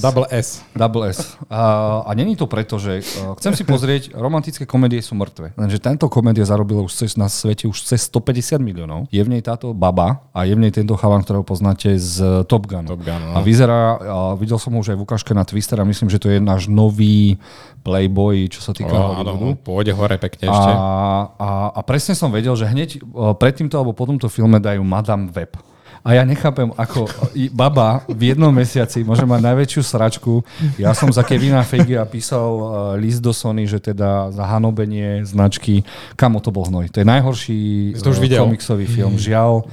Double 0.02 0.26
S. 0.34 0.66
Double 0.74 1.06
S. 1.14 1.38
Uh, 1.46 2.02
a 2.02 2.12
není 2.18 2.34
to 2.34 2.50
preto, 2.50 2.82
že 2.82 3.06
uh, 3.06 3.38
chcem 3.38 3.54
si 3.54 3.62
pozrieť, 3.62 4.18
romantické 4.18 4.66
komédie 4.66 4.98
sú 5.06 5.14
mŕtve. 5.14 5.54
Lenže 5.54 5.78
tento 5.78 6.10
komédia 6.10 6.42
zarobila 6.42 6.82
už 6.82 7.06
cez, 7.06 7.14
na 7.22 7.30
svete 7.30 7.70
už 7.70 7.86
cez 7.86 8.10
150 8.10 8.58
miliónov. 8.58 9.06
Je 9.14 9.22
v 9.22 9.30
nej 9.30 9.46
táto 9.46 9.78
baba 9.78 10.26
a 10.34 10.50
je 10.50 10.58
v 10.58 10.62
nej 10.66 10.74
tento 10.74 10.98
chalan, 10.98 11.22
ktorého 11.22 11.46
poznáte 11.46 11.94
z 12.02 12.46
Top 12.50 12.66
Gun. 12.66 12.90
Top 12.90 13.06
Gun 13.06 13.22
no. 13.22 13.38
A 13.38 13.46
vyzerá, 13.46 14.02
uh, 14.02 14.34
videl 14.34 14.58
som 14.58 14.74
ho 14.74 14.82
už 14.82 14.94
aj 14.94 14.98
v 14.98 15.06
ukážke 15.06 15.32
na 15.38 15.46
Twister 15.46 15.78
a 15.78 15.86
myslím, 15.86 16.10
že 16.10 16.18
to 16.18 16.34
je 16.34 16.42
náš 16.42 16.66
nový 16.66 17.38
Playboy, 17.86 18.50
čo 18.50 18.66
sa 18.66 18.74
týka 18.74 18.90
oh, 18.90 19.22
áno, 19.22 19.54
pôjde 19.54 19.94
hore 19.94 20.18
pekne 20.18 20.50
ešte. 20.50 20.72
A, 20.74 21.30
a, 21.38 21.50
a 21.78 21.80
presne 21.86 22.18
som 22.18 22.34
vedel, 22.34 22.58
že 22.58 22.66
hneď 22.66 23.06
uh, 23.06 23.38
pred 23.38 23.54
týmto 23.54 23.78
alebo 23.78 23.94
po 23.94 24.10
tomto 24.10 24.26
filme 24.34 24.58
dajú 24.58 24.82
Madame 24.82 25.30
Web. 25.30 25.54
A 26.00 26.16
ja 26.16 26.24
nechápem, 26.24 26.72
ako 26.80 27.12
baba 27.52 28.08
v 28.08 28.32
jednom 28.32 28.50
mesiaci 28.56 29.04
môže 29.04 29.28
mať 29.28 29.42
najväčšiu 29.44 29.82
sračku. 29.84 30.42
Ja 30.80 30.96
som 30.96 31.12
za 31.12 31.28
Kevina 31.28 31.60
Feige 31.68 32.00
písal 32.08 32.48
uh, 32.50 32.66
list 32.96 33.20
do 33.20 33.36
Sony, 33.36 33.68
že 33.68 33.84
teda 33.84 34.32
za 34.32 34.48
hanobenie 34.48 35.28
značky, 35.28 35.84
kamo 36.16 36.40
to 36.40 36.56
bol 36.56 36.64
hnoj. 36.64 36.88
To 36.96 37.04
je 37.04 37.08
najhorší 37.08 37.60
to 38.00 38.16
už 38.16 38.20
uh, 38.24 38.48
komiksový 38.48 38.88
film, 38.88 39.20
žiaľ. 39.20 39.68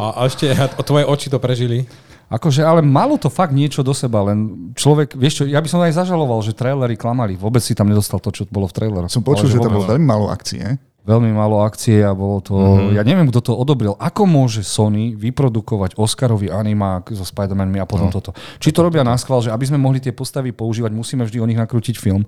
A, 0.00 0.06
a 0.16 0.20
ešte 0.24 0.48
a 0.56 0.82
tvoje 0.82 1.04
oči 1.04 1.28
to 1.28 1.36
prežili? 1.36 1.84
Akože, 2.26 2.66
ale 2.66 2.82
malo 2.82 3.14
to 3.14 3.30
fakt 3.30 3.54
niečo 3.54 3.86
do 3.86 3.94
seba, 3.94 4.18
len 4.26 4.72
človek, 4.74 5.14
vieš 5.14 5.40
čo, 5.40 5.44
ja 5.46 5.62
by 5.62 5.68
som 5.70 5.78
aj 5.78 5.94
zažaloval, 5.94 6.42
že 6.42 6.58
trailery 6.58 6.98
klamali. 6.98 7.38
Vôbec 7.38 7.62
si 7.62 7.70
tam 7.70 7.86
nedostal 7.86 8.18
to, 8.18 8.34
čo 8.34 8.42
bolo 8.50 8.66
v 8.66 8.74
traileroch. 8.74 9.12
Som 9.14 9.22
počul, 9.22 9.46
ale, 9.46 9.54
že, 9.54 9.62
že 9.62 9.62
tam 9.62 9.78
bolo 9.78 9.86
veľmi 9.86 10.06
málo 10.06 10.26
akcie 10.26 10.74
veľmi 11.06 11.30
málo 11.30 11.62
akcie 11.62 12.02
a 12.02 12.10
bolo 12.10 12.42
to... 12.42 12.58
Mm-hmm. 12.58 12.98
Ja 12.98 13.02
neviem, 13.06 13.30
kto 13.30 13.40
to 13.40 13.52
odobril. 13.54 13.94
Ako 13.94 14.26
môže 14.26 14.66
Sony 14.66 15.14
vyprodukovať 15.14 15.94
Oscarový 15.94 16.50
animák 16.50 17.14
so 17.14 17.22
Spider-Manmi 17.22 17.78
a 17.78 17.86
potom 17.86 18.10
no. 18.10 18.12
toto? 18.12 18.34
Či 18.58 18.74
to 18.74 18.82
robia 18.82 19.06
na 19.06 19.14
schvál, 19.14 19.38
že 19.38 19.54
aby 19.54 19.62
sme 19.62 19.78
mohli 19.78 20.02
tie 20.02 20.10
postavy 20.10 20.50
používať, 20.50 20.90
musíme 20.90 21.22
vždy 21.22 21.38
o 21.38 21.46
nich 21.46 21.56
nakrútiť 21.56 21.94
film. 21.94 22.26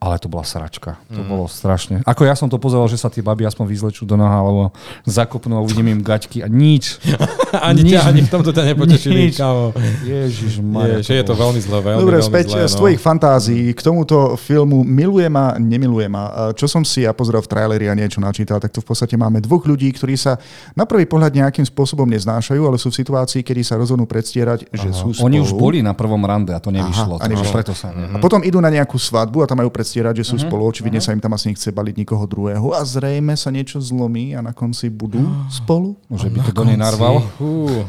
Ale 0.00 0.16
to 0.16 0.32
bola 0.32 0.46
sračka. 0.46 0.96
To 1.12 1.20
mm. 1.20 1.28
bolo 1.28 1.44
strašne. 1.44 2.00
Ako 2.08 2.24
ja 2.24 2.32
som 2.32 2.48
to 2.48 2.56
pozeral, 2.56 2.88
že 2.88 2.96
sa 2.96 3.12
tie 3.12 3.20
baby 3.20 3.44
aspoň 3.44 3.68
vyzlečú 3.68 4.08
do 4.08 4.16
noha, 4.16 4.40
alebo 4.40 4.72
zakopnú 5.04 5.58
a 5.58 5.60
uvidím 5.60 5.92
im 5.92 6.00
gaťky 6.00 6.40
a 6.40 6.48
nič. 6.48 6.96
ani, 7.68 7.84
nič, 7.84 7.98
ťa, 7.98 8.00
ani 8.08 8.20
v 8.24 8.30
tomto 8.30 8.50
ťa 8.54 8.62
nepotešili, 8.72 9.34
kámo. 9.36 9.76
Ježiš, 10.06 10.64
Je, 11.04 11.20
je 11.20 11.24
to 11.26 11.34
veľmi 11.36 11.60
zle, 11.60 11.84
veľmi, 11.84 12.00
Dobre, 12.00 12.16
veľmi 12.22 12.30
späť 12.32 12.44
zlé, 12.54 12.64
no. 12.64 12.72
z 12.72 12.74
tvojich 12.80 13.00
fantázií 13.02 13.66
k 13.76 13.80
tomuto 13.84 14.38
filmu 14.40 14.86
Milujem 14.86 15.34
a 15.36 15.60
nemilujem 15.60 16.12
a 16.16 16.54
čo 16.56 16.64
som 16.64 16.86
si 16.86 17.04
ja 17.04 17.12
pozrel 17.12 17.44
v 17.44 17.50
traileri 17.50 17.86
a 17.90 17.94
niečo 17.98 18.19
načítal, 18.20 18.60
tak 18.60 18.70
tu 18.70 18.84
v 18.84 18.86
podstate 18.92 19.16
máme 19.16 19.40
dvoch 19.40 19.64
ľudí, 19.64 19.88
ktorí 19.96 20.14
sa 20.14 20.36
na 20.76 20.84
prvý 20.84 21.08
pohľad 21.08 21.32
nejakým 21.32 21.64
spôsobom 21.64 22.06
neznášajú, 22.06 22.62
ale 22.62 22.76
sú 22.76 22.92
v 22.92 23.00
situácii, 23.00 23.40
kedy 23.40 23.64
sa 23.64 23.80
rozhodnú 23.80 24.04
predstierať, 24.04 24.68
Aha. 24.68 24.76
že 24.76 24.88
sú 24.92 25.16
spolu. 25.16 25.26
Oni 25.26 25.38
už 25.40 25.56
boli 25.56 25.80
na 25.80 25.96
prvom 25.96 26.20
rande 26.22 26.52
a 26.52 26.60
to 26.60 26.68
nevyšlo. 26.68 27.16
Aha, 27.16 27.24
a 27.24 27.30
nevyšlo. 27.32 27.56
Preto 27.56 27.72
sa, 27.74 27.90
a 27.90 28.18
potom 28.22 28.44
idú 28.44 28.60
na 28.60 28.68
nejakú 28.68 29.00
svadbu 29.00 29.42
a 29.42 29.46
tam 29.48 29.64
majú 29.64 29.72
predstierať, 29.72 30.22
že 30.22 30.24
sú 30.28 30.36
uh-huh. 30.36 30.46
spolu. 30.46 30.68
Očividne 30.68 31.00
uh-huh. 31.00 31.12
sa 31.12 31.16
im 31.16 31.22
tam 31.22 31.32
asi 31.34 31.50
nechce 31.50 31.72
baliť 31.72 31.94
nikoho 31.96 32.24
druhého 32.28 32.76
a 32.76 32.80
zrejme 32.84 33.34
sa 33.34 33.48
niečo 33.48 33.80
zlomí 33.80 34.36
a 34.36 34.44
na 34.44 34.52
konci 34.52 34.92
budú 34.92 35.24
uh, 35.24 35.48
spolu. 35.58 35.96
Môže 36.06 36.28
by 36.28 36.38
to 36.44 36.52
do 36.52 36.64
nej 36.68 36.76
narval. 36.76 37.24
Uh. 37.40 37.82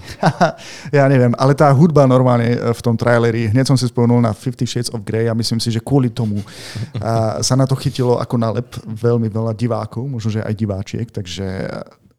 ja 0.98 1.06
neviem, 1.12 1.36
ale 1.36 1.54
tá 1.54 1.68
hudba 1.70 2.08
normálne 2.08 2.56
e, 2.56 2.58
v 2.72 2.82
tom 2.82 2.96
traileri, 2.96 3.52
hneď 3.52 3.68
som 3.68 3.78
si 3.78 3.90
spomenul 3.90 4.24
na 4.24 4.32
Fifty 4.32 4.64
Shades 4.64 4.94
of 4.94 5.04
Grey 5.04 5.28
a 5.28 5.34
myslím 5.36 5.60
si, 5.60 5.74
že 5.74 5.82
kvôli 5.82 6.14
tomu 6.14 6.40
sa 7.42 7.54
na 7.58 7.66
to 7.66 7.76
chytilo 7.76 8.18
ako 8.22 8.36
nalep 8.38 8.70
veľmi 8.86 9.28
veľa 9.28 9.54
divákov, 9.58 10.06
možno, 10.22 10.38
že 10.38 10.46
aj 10.46 10.54
diváčiek, 10.54 11.10
takže 11.10 11.66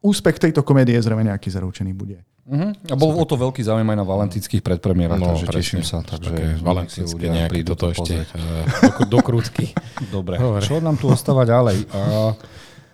úspech 0.02 0.42
tejto 0.42 0.66
komédie 0.66 0.98
zrejme 0.98 1.22
nejaký 1.22 1.54
zaručený 1.54 1.94
bude. 1.94 2.26
Uh-huh. 2.42 2.74
A 2.90 2.94
bol 2.98 3.14
o 3.14 3.22
to 3.22 3.38
veľký 3.38 3.62
záujem 3.62 3.86
aj 3.86 3.98
na 4.02 4.02
valentínskych 4.02 4.66
predpremiérach, 4.66 5.14
no, 5.14 5.30
takže 5.30 5.46
presne. 5.46 5.58
teším 5.62 5.82
sa. 5.86 6.02
Takže 6.02 6.58
valentínske 6.58 7.22
nejaké 7.30 7.62
toto 7.62 7.94
ešte 7.94 8.18
uh, 8.18 9.06
do, 9.06 9.14
do 9.14 9.18
krútky. 9.22 9.70
Dobre, 10.14 10.42
Dobre, 10.42 10.66
čo 10.66 10.82
nám 10.82 10.98
tu 10.98 11.06
ostáva 11.06 11.46
ďalej? 11.46 11.86
Uh, 11.94 12.34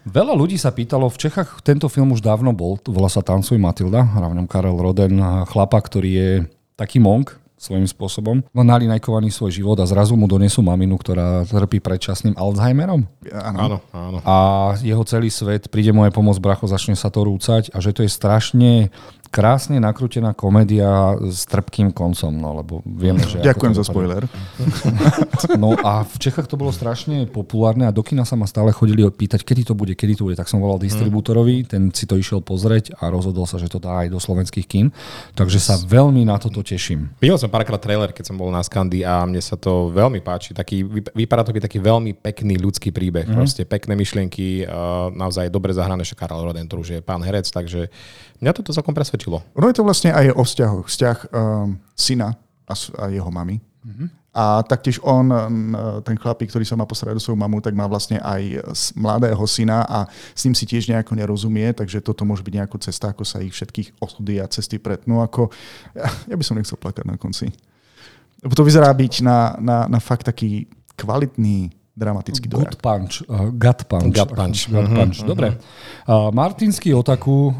veľa 0.04 0.36
ľudí 0.36 0.60
sa 0.60 0.68
pýtalo, 0.68 1.08
v 1.08 1.16
Čechách 1.16 1.64
tento 1.64 1.88
film 1.88 2.12
už 2.12 2.20
dávno 2.20 2.52
bol, 2.52 2.76
volá 2.84 3.08
sa 3.08 3.24
Tancuj 3.24 3.56
Matilda, 3.56 4.04
v 4.04 4.36
ňom 4.36 4.44
Karel 4.44 4.76
Roden, 4.76 5.16
chlapa, 5.48 5.80
ktorý 5.80 6.10
je 6.12 6.30
taký 6.76 7.00
monk, 7.00 7.40
svojím 7.58 7.90
spôsobom. 7.90 8.40
Má 8.54 8.62
nalinajkovaný 8.62 9.34
svoj 9.34 9.50
život 9.50 9.76
a 9.82 9.84
zrazu 9.84 10.14
mu 10.14 10.30
donesú 10.30 10.62
maminu, 10.62 10.94
ktorá 10.94 11.42
trpí 11.42 11.82
predčasným 11.82 12.38
Alzheimerom. 12.38 13.02
Áno, 13.34 13.82
áno. 13.90 14.18
A 14.22 14.36
jeho 14.80 15.02
celý 15.02 15.28
svet, 15.28 15.66
príde 15.68 15.90
aj 15.90 16.14
pomoc 16.14 16.38
bracho, 16.38 16.70
začne 16.70 16.94
sa 16.94 17.10
to 17.10 17.26
rúcať 17.26 17.74
a 17.74 17.82
že 17.82 17.90
to 17.90 18.06
je 18.06 18.10
strašne 18.10 18.94
krásne 19.28 19.76
nakrútená 19.78 20.32
komédia 20.32 21.16
s 21.22 21.44
trpkým 21.46 21.92
koncom, 21.92 22.32
no 22.32 22.58
lebo 22.60 22.80
vieme, 22.82 23.22
že... 23.24 23.44
Ďakujem 23.44 23.74
za 23.76 23.84
spoiler. 23.84 24.24
No 25.54 25.78
a 25.78 26.02
v 26.02 26.16
Čechách 26.18 26.50
to 26.50 26.58
bolo 26.58 26.74
strašne 26.74 27.30
populárne 27.30 27.86
a 27.86 27.94
do 27.94 28.02
kina 28.02 28.26
sa 28.26 28.34
ma 28.34 28.44
stále 28.44 28.74
chodili 28.74 29.06
pýtať, 29.06 29.46
kedy 29.46 29.70
to 29.70 29.74
bude, 29.74 29.94
kedy 29.94 30.18
to 30.18 30.26
bude. 30.26 30.34
Tak 30.34 30.50
som 30.50 30.58
volal 30.58 30.82
distribútorovi, 30.82 31.62
ten 31.62 31.94
si 31.94 32.10
to 32.10 32.18
išiel 32.18 32.42
pozrieť 32.42 32.98
a 32.98 33.06
rozhodol 33.06 33.46
sa, 33.46 33.56
že 33.56 33.70
to 33.70 33.78
dá 33.78 34.02
aj 34.06 34.08
do 34.10 34.18
slovenských 34.18 34.66
kín. 34.66 34.90
Takže 35.38 35.62
sa 35.62 35.78
veľmi 35.78 36.26
na 36.26 36.42
toto 36.42 36.62
teším. 36.66 37.14
Videl 37.22 37.38
som 37.38 37.50
párkrát 37.50 37.78
trailer, 37.78 38.10
keď 38.10 38.34
som 38.34 38.36
bol 38.36 38.50
na 38.50 38.62
Skandy 38.66 39.06
a 39.06 39.22
mne 39.24 39.38
sa 39.38 39.54
to 39.54 39.94
veľmi 39.94 40.18
páči. 40.22 40.54
Taký, 40.54 40.82
vypadá 41.14 41.46
to 41.46 41.54
byť 41.54 41.62
taký 41.70 41.78
veľmi 41.78 42.18
pekný 42.18 42.58
ľudský 42.58 42.90
príbeh. 42.90 43.30
Mm. 43.30 43.34
Proste 43.38 43.62
pekné 43.62 43.94
myšlienky, 43.94 44.66
naozaj 45.14 45.54
dobre 45.54 45.70
zahrané, 45.70 46.02
že 46.02 46.18
Karel 46.18 46.42
Roden, 46.42 46.66
ktorý 46.66 46.80
už 46.82 46.90
je 46.98 47.00
pán 47.00 47.22
herec, 47.22 47.46
takže 47.46 47.88
Mňa 48.38 48.54
toto 48.54 48.70
celkom 48.70 48.94
presvedčilo. 48.94 49.17
Ono 49.58 49.66
je 49.66 49.76
to 49.76 49.86
vlastne 49.86 50.14
aj 50.14 50.30
o 50.36 50.42
vzťahoch. 50.46 50.86
Vzťah 50.86 51.18
um, 51.34 51.80
syna 51.98 52.38
a, 52.68 52.74
a 52.74 53.04
jeho 53.10 53.30
mamy. 53.32 53.58
Mm-hmm. 53.58 54.08
A 54.38 54.62
taktiež 54.62 55.02
on, 55.02 55.34
ten 56.06 56.14
chlapík, 56.14 56.52
ktorý 56.52 56.62
sa 56.62 56.78
má 56.78 56.86
postarať 56.86 57.18
do 57.18 57.22
svoju 57.22 57.34
mamu, 57.34 57.58
tak 57.58 57.74
má 57.74 57.90
vlastne 57.90 58.22
aj 58.22 58.62
mladého 58.94 59.40
syna 59.50 59.82
a 59.82 60.06
s 60.36 60.46
ním 60.46 60.54
si 60.54 60.62
tiež 60.62 60.86
nejako 60.86 61.18
nerozumie, 61.18 61.74
takže 61.74 61.98
toto 61.98 62.22
môže 62.22 62.46
byť 62.46 62.54
nejaká 62.54 62.78
cesta, 62.78 63.10
ako 63.10 63.26
sa 63.26 63.42
ich 63.42 63.50
všetkých 63.50 63.98
osudy 63.98 64.38
a 64.38 64.46
cesty 64.46 64.78
pretnú. 64.78 65.24
Ako, 65.26 65.50
ja, 65.96 66.06
ja 66.30 66.36
by 66.38 66.44
som 66.46 66.54
nechcel 66.54 66.78
plakať 66.78 67.08
na 67.08 67.18
konci. 67.18 67.50
To 68.46 68.62
vyzerá 68.62 68.94
byť 68.94 69.26
na, 69.26 69.58
na, 69.58 69.76
na 69.90 69.98
fakt 69.98 70.22
taký 70.28 70.70
kvalitný 70.94 71.74
dramatický 71.98 72.46
dojak. 72.46 72.78
Good 72.78 72.82
punch. 72.82 73.14
Uh, 73.26 73.50
gut 73.50 73.80
punch. 73.90 74.14
Gut 74.14 74.30
punch. 74.30 74.58
Gut 74.70 74.86
uh-huh, 74.86 74.94
punch. 74.94 75.16
Uh-huh. 75.18 75.28
Dobre. 75.34 75.48
Uh, 76.06 76.30
Martinský 76.30 76.94
otaku, 76.94 77.50
uh, 77.50 77.54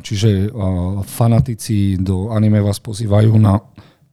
čiže 0.00 0.48
uh, 0.48 1.04
fanatici 1.04 2.00
do 2.00 2.32
anime 2.32 2.64
vás 2.64 2.80
pozývajú 2.80 3.36
na 3.36 3.60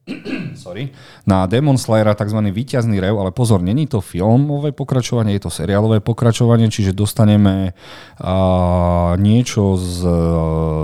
sorry, 0.63 0.89
na 1.25 1.45
Demon 1.45 1.77
Slayera 1.77 2.17
tzv. 2.17 2.37
výťazný 2.37 2.97
rev, 2.97 3.15
ale 3.17 3.31
pozor, 3.33 3.61
není 3.61 3.85
to 3.85 4.01
filmové 4.01 4.73
pokračovanie, 4.73 5.37
je 5.37 5.45
to 5.45 5.51
seriálové 5.53 6.01
pokračovanie, 6.01 6.69
čiže 6.73 6.97
dostaneme 6.97 7.73
uh, 8.19 9.13
niečo 9.17 9.77
z, 9.77 9.97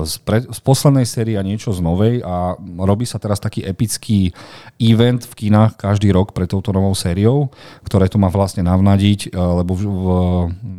z, 0.06 0.14
pre, 0.22 0.46
z 0.46 0.60
poslednej 0.62 1.06
série 1.10 1.36
a 1.36 1.46
niečo 1.46 1.74
z 1.74 1.82
novej 1.82 2.22
a 2.22 2.58
robí 2.82 3.10
sa 3.10 3.18
teraz 3.18 3.42
taký 3.42 3.66
epický 3.66 4.34
event 4.82 5.26
v 5.26 5.34
kinách 5.48 5.78
každý 5.78 6.14
rok 6.14 6.38
pre 6.38 6.46
touto 6.46 6.70
novou 6.70 6.94
sériou, 6.94 7.50
ktoré 7.86 8.08
to 8.10 8.22
má 8.22 8.30
vlastne 8.30 8.66
navnadiť, 8.66 9.34
uh, 9.34 9.62
lebo 9.62 9.74
v, 9.74 9.84
v, 9.86 10.08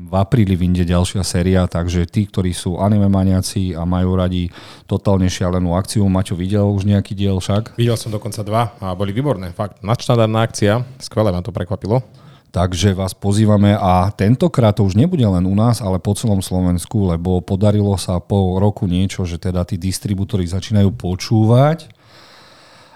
v 0.08 0.14
apríli 0.16 0.54
vyjde 0.54 0.88
ďalšia 0.88 1.22
séria, 1.26 1.66
takže 1.66 2.08
tí, 2.08 2.30
ktorí 2.30 2.54
sú 2.54 2.78
anime 2.78 3.10
maniaci 3.10 3.74
a 3.74 3.82
majú 3.82 4.14
radi 4.16 4.48
totálne 4.86 5.26
šialenú 5.26 5.74
akciu, 5.74 6.06
Maťo 6.08 6.38
videl 6.38 6.64
už 6.70 6.88
nejaký 6.88 7.12
diel 7.18 7.36
však? 7.42 7.76
Videl 7.76 7.98
som 7.98 8.08
dokonca 8.08 8.27
dva 8.30 8.76
a 8.78 8.92
boli 8.92 9.16
výborné. 9.16 9.50
Fakt, 9.56 9.80
nadštandardná 9.80 10.44
akcia. 10.44 10.84
Skvelé 11.00 11.32
ma 11.32 11.40
to 11.40 11.54
prekvapilo. 11.54 12.04
Takže 12.48 12.96
vás 12.96 13.12
pozývame 13.12 13.76
a 13.76 14.08
tentokrát 14.08 14.72
to 14.72 14.88
už 14.88 14.96
nebude 14.96 15.20
len 15.20 15.44
u 15.44 15.52
nás, 15.52 15.84
ale 15.84 16.00
po 16.00 16.16
celom 16.16 16.40
Slovensku, 16.40 17.04
lebo 17.04 17.44
podarilo 17.44 17.92
sa 18.00 18.16
po 18.24 18.56
roku 18.56 18.88
niečo, 18.88 19.28
že 19.28 19.36
teda 19.36 19.68
tí 19.68 19.76
distribútory 19.76 20.48
začínajú 20.48 20.88
počúvať 20.96 21.97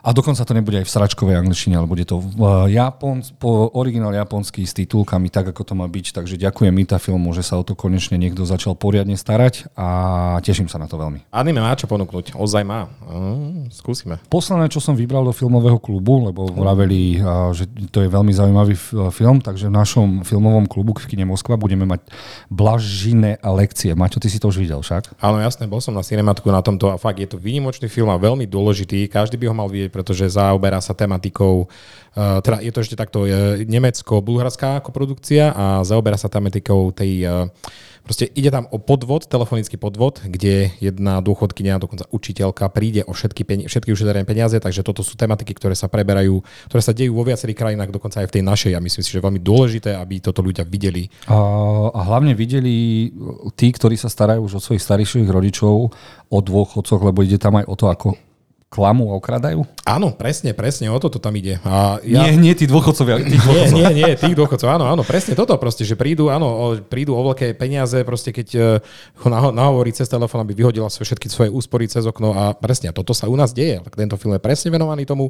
a 0.03 0.11
dokonca 0.11 0.43
to 0.43 0.53
nebude 0.53 0.83
aj 0.83 0.87
v 0.87 0.95
sračkovej 0.99 1.39
angličtine, 1.39 1.79
ale 1.79 1.87
bude 1.87 2.03
to 2.03 2.19
v 2.19 2.69
Japons, 2.75 3.31
po 3.39 3.71
originál 3.79 4.11
japonský 4.11 4.67
s 4.67 4.75
titulkami, 4.75 5.31
tak 5.31 5.55
ako 5.55 5.63
to 5.63 5.75
má 5.79 5.87
byť. 5.87 6.19
Takže 6.19 6.35
ďakujem 6.43 6.75
Mita 6.75 6.99
filmu, 6.99 7.31
že 7.31 7.47
sa 7.47 7.55
o 7.55 7.63
to 7.63 7.79
konečne 7.79 8.19
niekto 8.19 8.43
začal 8.43 8.75
poriadne 8.75 9.15
starať 9.15 9.71
a 9.79 9.89
teším 10.43 10.67
sa 10.67 10.83
na 10.83 10.91
to 10.91 10.99
veľmi. 10.99 11.23
Anime 11.31 11.63
má 11.63 11.71
čo 11.79 11.87
ponúknuť, 11.87 12.35
ozaj 12.35 12.67
má. 12.67 12.91
Uh, 13.07 13.71
skúsime. 13.71 14.19
Posledné, 14.27 14.67
čo 14.75 14.83
som 14.83 14.99
vybral 14.99 15.23
do 15.23 15.31
filmového 15.31 15.79
klubu, 15.79 16.27
lebo 16.27 16.51
vraveli, 16.51 17.23
že 17.55 17.71
to 17.95 18.03
je 18.03 18.11
veľmi 18.11 18.35
zaujímavý 18.35 18.75
film, 19.15 19.39
takže 19.39 19.71
v 19.71 19.77
našom 19.79 20.09
filmovom 20.27 20.67
klubu 20.67 20.99
v 20.99 21.15
kine 21.15 21.31
Moskva 21.31 21.55
budeme 21.55 21.87
mať 21.87 22.11
blažine 22.51 23.39
a 23.39 23.49
lekcie. 23.55 23.95
Maťo, 23.95 24.19
ty 24.19 24.27
si 24.27 24.43
to 24.43 24.51
už 24.51 24.59
videl 24.59 24.83
však? 24.83 25.15
Áno, 25.23 25.39
jasné, 25.39 25.71
bol 25.71 25.79
som 25.79 25.95
na 25.95 26.03
cinematku 26.03 26.51
na 26.51 26.59
tomto 26.59 26.91
a 26.91 26.99
fakt 26.99 27.23
je 27.23 27.31
to 27.31 27.39
výnimočný 27.39 27.87
film 27.87 28.11
a 28.11 28.19
veľmi 28.19 28.51
dôležitý. 28.51 29.07
Každý 29.07 29.39
by 29.39 29.47
ho 29.47 29.55
mal 29.55 29.69
vidieť 29.71 29.92
pretože 29.93 30.33
zaoberá 30.33 30.81
sa 30.81 30.97
tematikou, 30.97 31.69
uh, 31.69 32.41
teda 32.41 32.65
je 32.65 32.73
to 32.73 32.81
ešte 32.81 32.97
takto 32.97 33.29
nemecko-bulharská 33.69 34.81
koprodukcia 34.81 35.53
a 35.53 35.65
zaoberá 35.85 36.17
sa 36.17 36.33
tematikou 36.33 36.91
tej 36.97 37.13
uh, 37.29 37.53
Proste 38.03 38.27
ide 38.35 38.51
tam 38.51 38.67
o 38.75 38.83
podvod, 38.83 39.31
telefonický 39.31 39.79
podvod, 39.79 40.27
kde 40.27 40.75
jedna 40.83 41.23
dôchodkynia, 41.23 41.79
dokonca 41.79 42.11
učiteľka, 42.11 42.67
príde 42.75 43.07
o 43.07 43.15
všetky, 43.15 43.43
peni- 43.47 43.67
všetky 43.71 43.95
ušetrené 43.95 44.27
peniaze, 44.27 44.59
takže 44.59 44.83
toto 44.83 45.07
sú 45.07 45.15
tematiky, 45.15 45.55
ktoré 45.55 45.79
sa 45.79 45.87
preberajú, 45.87 46.43
ktoré 46.67 46.83
sa 46.83 46.91
dejú 46.91 47.15
vo 47.15 47.23
viacerých 47.23 47.55
krajinách, 47.55 47.95
dokonca 47.95 48.27
aj 48.27 48.27
v 48.27 48.35
tej 48.35 48.43
našej. 48.43 48.73
A 48.75 48.83
myslím 48.83 49.03
si, 49.07 49.11
že 49.15 49.23
je 49.23 49.27
veľmi 49.31 49.39
dôležité, 49.39 49.95
aby 49.95 50.19
toto 50.19 50.43
ľudia 50.43 50.67
videli. 50.67 51.07
A, 51.31 51.39
a 51.95 52.01
hlavne 52.03 52.35
videli 52.35 53.07
tí, 53.55 53.71
ktorí 53.71 53.95
sa 53.95 54.11
starajú 54.11 54.51
už 54.51 54.59
o 54.59 54.65
svojich 54.65 54.83
starších 54.83 55.31
rodičov, 55.31 55.95
o 56.27 56.39
dôchodcoch, 56.43 57.07
lebo 57.07 57.23
ide 57.23 57.39
tam 57.39 57.63
aj 57.63 57.71
o 57.71 57.75
to, 57.79 57.87
ako 57.87 58.19
klamu 58.73 59.13
a 59.13 59.21
okradajú? 59.21 59.69
Áno, 59.85 60.17
presne, 60.17 60.57
presne, 60.57 60.89
o 60.89 60.97
toto 60.97 61.21
tam 61.21 61.37
ide. 61.37 61.61
A 61.61 62.01
ja... 62.01 62.25
Nie, 62.25 62.41
nie 62.41 62.57
tí 62.57 62.65
dôchodcovia. 62.65 63.21
Tí 63.21 63.37
dôchodcov. 63.37 63.77
Nie, 63.77 63.93
nie, 63.93 64.01
nie, 64.01 64.11
tých 64.17 64.33
dôchodcov, 64.33 64.69
áno, 64.73 64.89
áno, 64.89 65.05
presne 65.05 65.37
toto 65.37 65.53
proste, 65.61 65.85
že 65.85 65.93
prídu, 65.93 66.33
áno, 66.33 66.81
prídu 66.89 67.13
o 67.13 67.21
veľké 67.21 67.53
peniaze, 67.53 68.01
proste 68.09 68.33
keď 68.33 68.81
ho 69.21 69.29
nahovorí 69.53 69.93
cez 69.93 70.09
telefón, 70.09 70.41
aby 70.41 70.57
vyhodila 70.57 70.89
všetky 70.89 71.29
svoje 71.29 71.53
úspory 71.53 71.85
cez 71.85 72.09
okno 72.09 72.33
a 72.33 72.57
presne, 72.57 72.89
a 72.89 72.97
toto 72.97 73.13
sa 73.13 73.29
u 73.29 73.37
nás 73.37 73.53
deje. 73.53 73.85
Tento 73.93 74.17
film 74.17 74.33
je 74.33 74.41
presne 74.41 74.73
venovaný 74.73 75.05
tomu. 75.05 75.29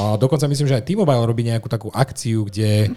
A 0.00 0.16
dokonca 0.16 0.48
myslím, 0.48 0.72
že 0.72 0.80
aj 0.80 0.88
T-Mobile 0.88 1.28
robí 1.28 1.44
nejakú 1.44 1.68
takú 1.68 1.92
akciu, 1.92 2.48
kde 2.48 2.96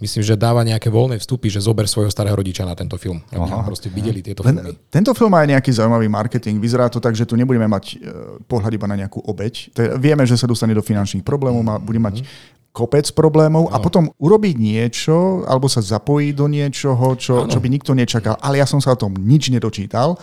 myslím, 0.00 0.22
že 0.24 0.40
dáva 0.40 0.64
nejaké 0.64 0.88
voľné 0.88 1.20
vstupy, 1.20 1.52
že 1.52 1.60
zober 1.60 1.84
svojho 1.84 2.08
starého 2.08 2.32
rodiča 2.32 2.64
na 2.64 2.72
tento 2.72 2.96
film. 2.96 3.20
Aby 3.28 3.44
Aha. 3.44 3.66
proste 3.68 3.92
videli 3.92 4.24
tieto 4.24 4.40
filmy. 4.40 4.72
Tento 4.88 5.12
film 5.12 5.36
má 5.36 5.44
aj 5.44 5.58
nejaký 5.58 5.70
zaujímavý 5.74 6.08
marketing. 6.08 6.56
Vyzerá 6.56 6.88
to 6.88 6.96
tak, 6.96 7.12
že 7.12 7.28
tu 7.28 7.36
nebudeme 7.36 7.68
mať 7.68 7.84
uh, 7.92 8.40
pohľad 8.48 8.72
iba 8.72 8.86
na 8.88 8.96
nejakú 9.04 9.09
obeď. 9.18 9.74
To 9.74 9.78
je, 9.82 9.88
vieme, 9.98 10.22
že 10.22 10.38
sa 10.38 10.46
dostane 10.46 10.78
do 10.78 10.86
finančných 10.86 11.26
problémov 11.26 11.66
a 11.66 11.82
bude 11.82 11.98
mať 11.98 12.22
kopec 12.70 13.10
problémov 13.18 13.66
a 13.74 13.82
potom 13.82 14.14
urobiť 14.14 14.54
niečo 14.54 15.42
alebo 15.50 15.66
sa 15.66 15.82
zapojiť 15.82 16.32
do 16.38 16.46
niečoho, 16.46 17.18
čo, 17.18 17.50
čo 17.50 17.58
by 17.58 17.66
nikto 17.66 17.98
nečakal. 17.98 18.38
Ale 18.38 18.62
ja 18.62 18.66
som 18.70 18.78
sa 18.78 18.94
o 18.94 19.00
tom 19.00 19.18
nič 19.18 19.50
nedočítal 19.50 20.14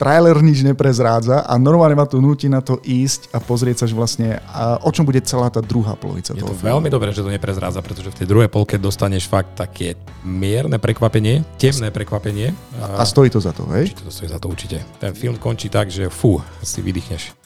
trailer 0.00 0.40
nič 0.40 0.64
neprezrádza 0.64 1.44
a 1.44 1.60
normálne 1.60 1.92
ma 1.92 2.08
to 2.08 2.24
nutí 2.24 2.48
na 2.48 2.64
to 2.64 2.80
ísť 2.80 3.36
a 3.36 3.38
pozrieť 3.44 3.84
sa, 3.84 3.86
že 3.86 3.92
vlastne 3.92 4.40
a 4.48 4.80
o 4.80 4.88
čom 4.88 5.04
bude 5.04 5.20
celá 5.20 5.52
tá 5.52 5.60
druhá 5.60 5.92
polovica 5.92 6.32
Je 6.32 6.40
to 6.40 6.56
filmu. 6.56 6.80
veľmi 6.80 6.88
dobré, 6.88 7.12
že 7.12 7.20
to 7.20 7.28
neprezrádza, 7.28 7.84
pretože 7.84 8.08
v 8.08 8.24
tej 8.24 8.26
druhej 8.32 8.48
polke 8.48 8.80
dostaneš 8.80 9.28
fakt 9.28 9.60
také 9.60 10.00
mierne 10.24 10.80
prekvapenie, 10.80 11.44
temné 11.60 11.92
prekvapenie. 11.92 12.56
A, 12.80 12.96
a 12.96 13.04
stojí 13.04 13.28
to 13.28 13.44
za 13.44 13.52
to, 13.52 13.68
hej? 13.76 13.92
Určite 13.92 14.08
to 14.08 14.12
stojí 14.16 14.28
za 14.32 14.38
to, 14.40 14.48
určite. 14.48 14.76
Ten 14.96 15.12
film 15.12 15.36
končí 15.36 15.68
tak, 15.68 15.92
že 15.92 16.08
fú, 16.08 16.40
si 16.64 16.80
vydýchneš. 16.80 17.39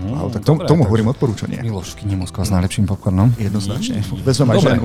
No, 0.00 0.26
wow, 0.26 0.28
tak 0.32 0.42
tomu, 0.42 0.64
tomu 0.64 0.82
hovorím 0.88 1.12
odporúčanie. 1.12 1.60
Miloš 1.60 1.94
v 2.00 2.16
Moskva 2.16 2.48
s 2.48 2.50
najlepším 2.50 2.88
popcornom. 2.88 3.30
Jednoznačne. 3.36 4.00
Vezmem 4.24 4.48
aj 4.52 4.58
ženu. 4.64 4.84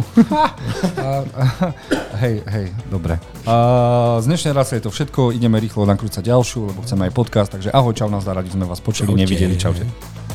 hej, 2.24 2.36
hej, 2.44 2.68
dobre. 2.92 3.16
Uh, 3.48 4.20
z 4.20 4.26
dnešnej 4.28 4.52
relácie 4.52 4.78
je 4.78 4.84
to 4.86 4.92
všetko. 4.92 5.32
Ideme 5.32 5.58
rýchlo 5.64 5.88
nakrúcať 5.88 6.22
ďalšiu, 6.28 6.60
lebo 6.76 6.84
chceme 6.84 7.08
aj 7.08 7.12
podcast. 7.16 7.50
Takže 7.56 7.72
ahoj, 7.72 7.96
čau, 7.96 8.12
nás 8.12 8.28
radi 8.28 8.52
sme 8.52 8.68
vás 8.68 8.84
počuli, 8.84 9.16
nevideli. 9.16 9.56
Čaute. 9.56 10.27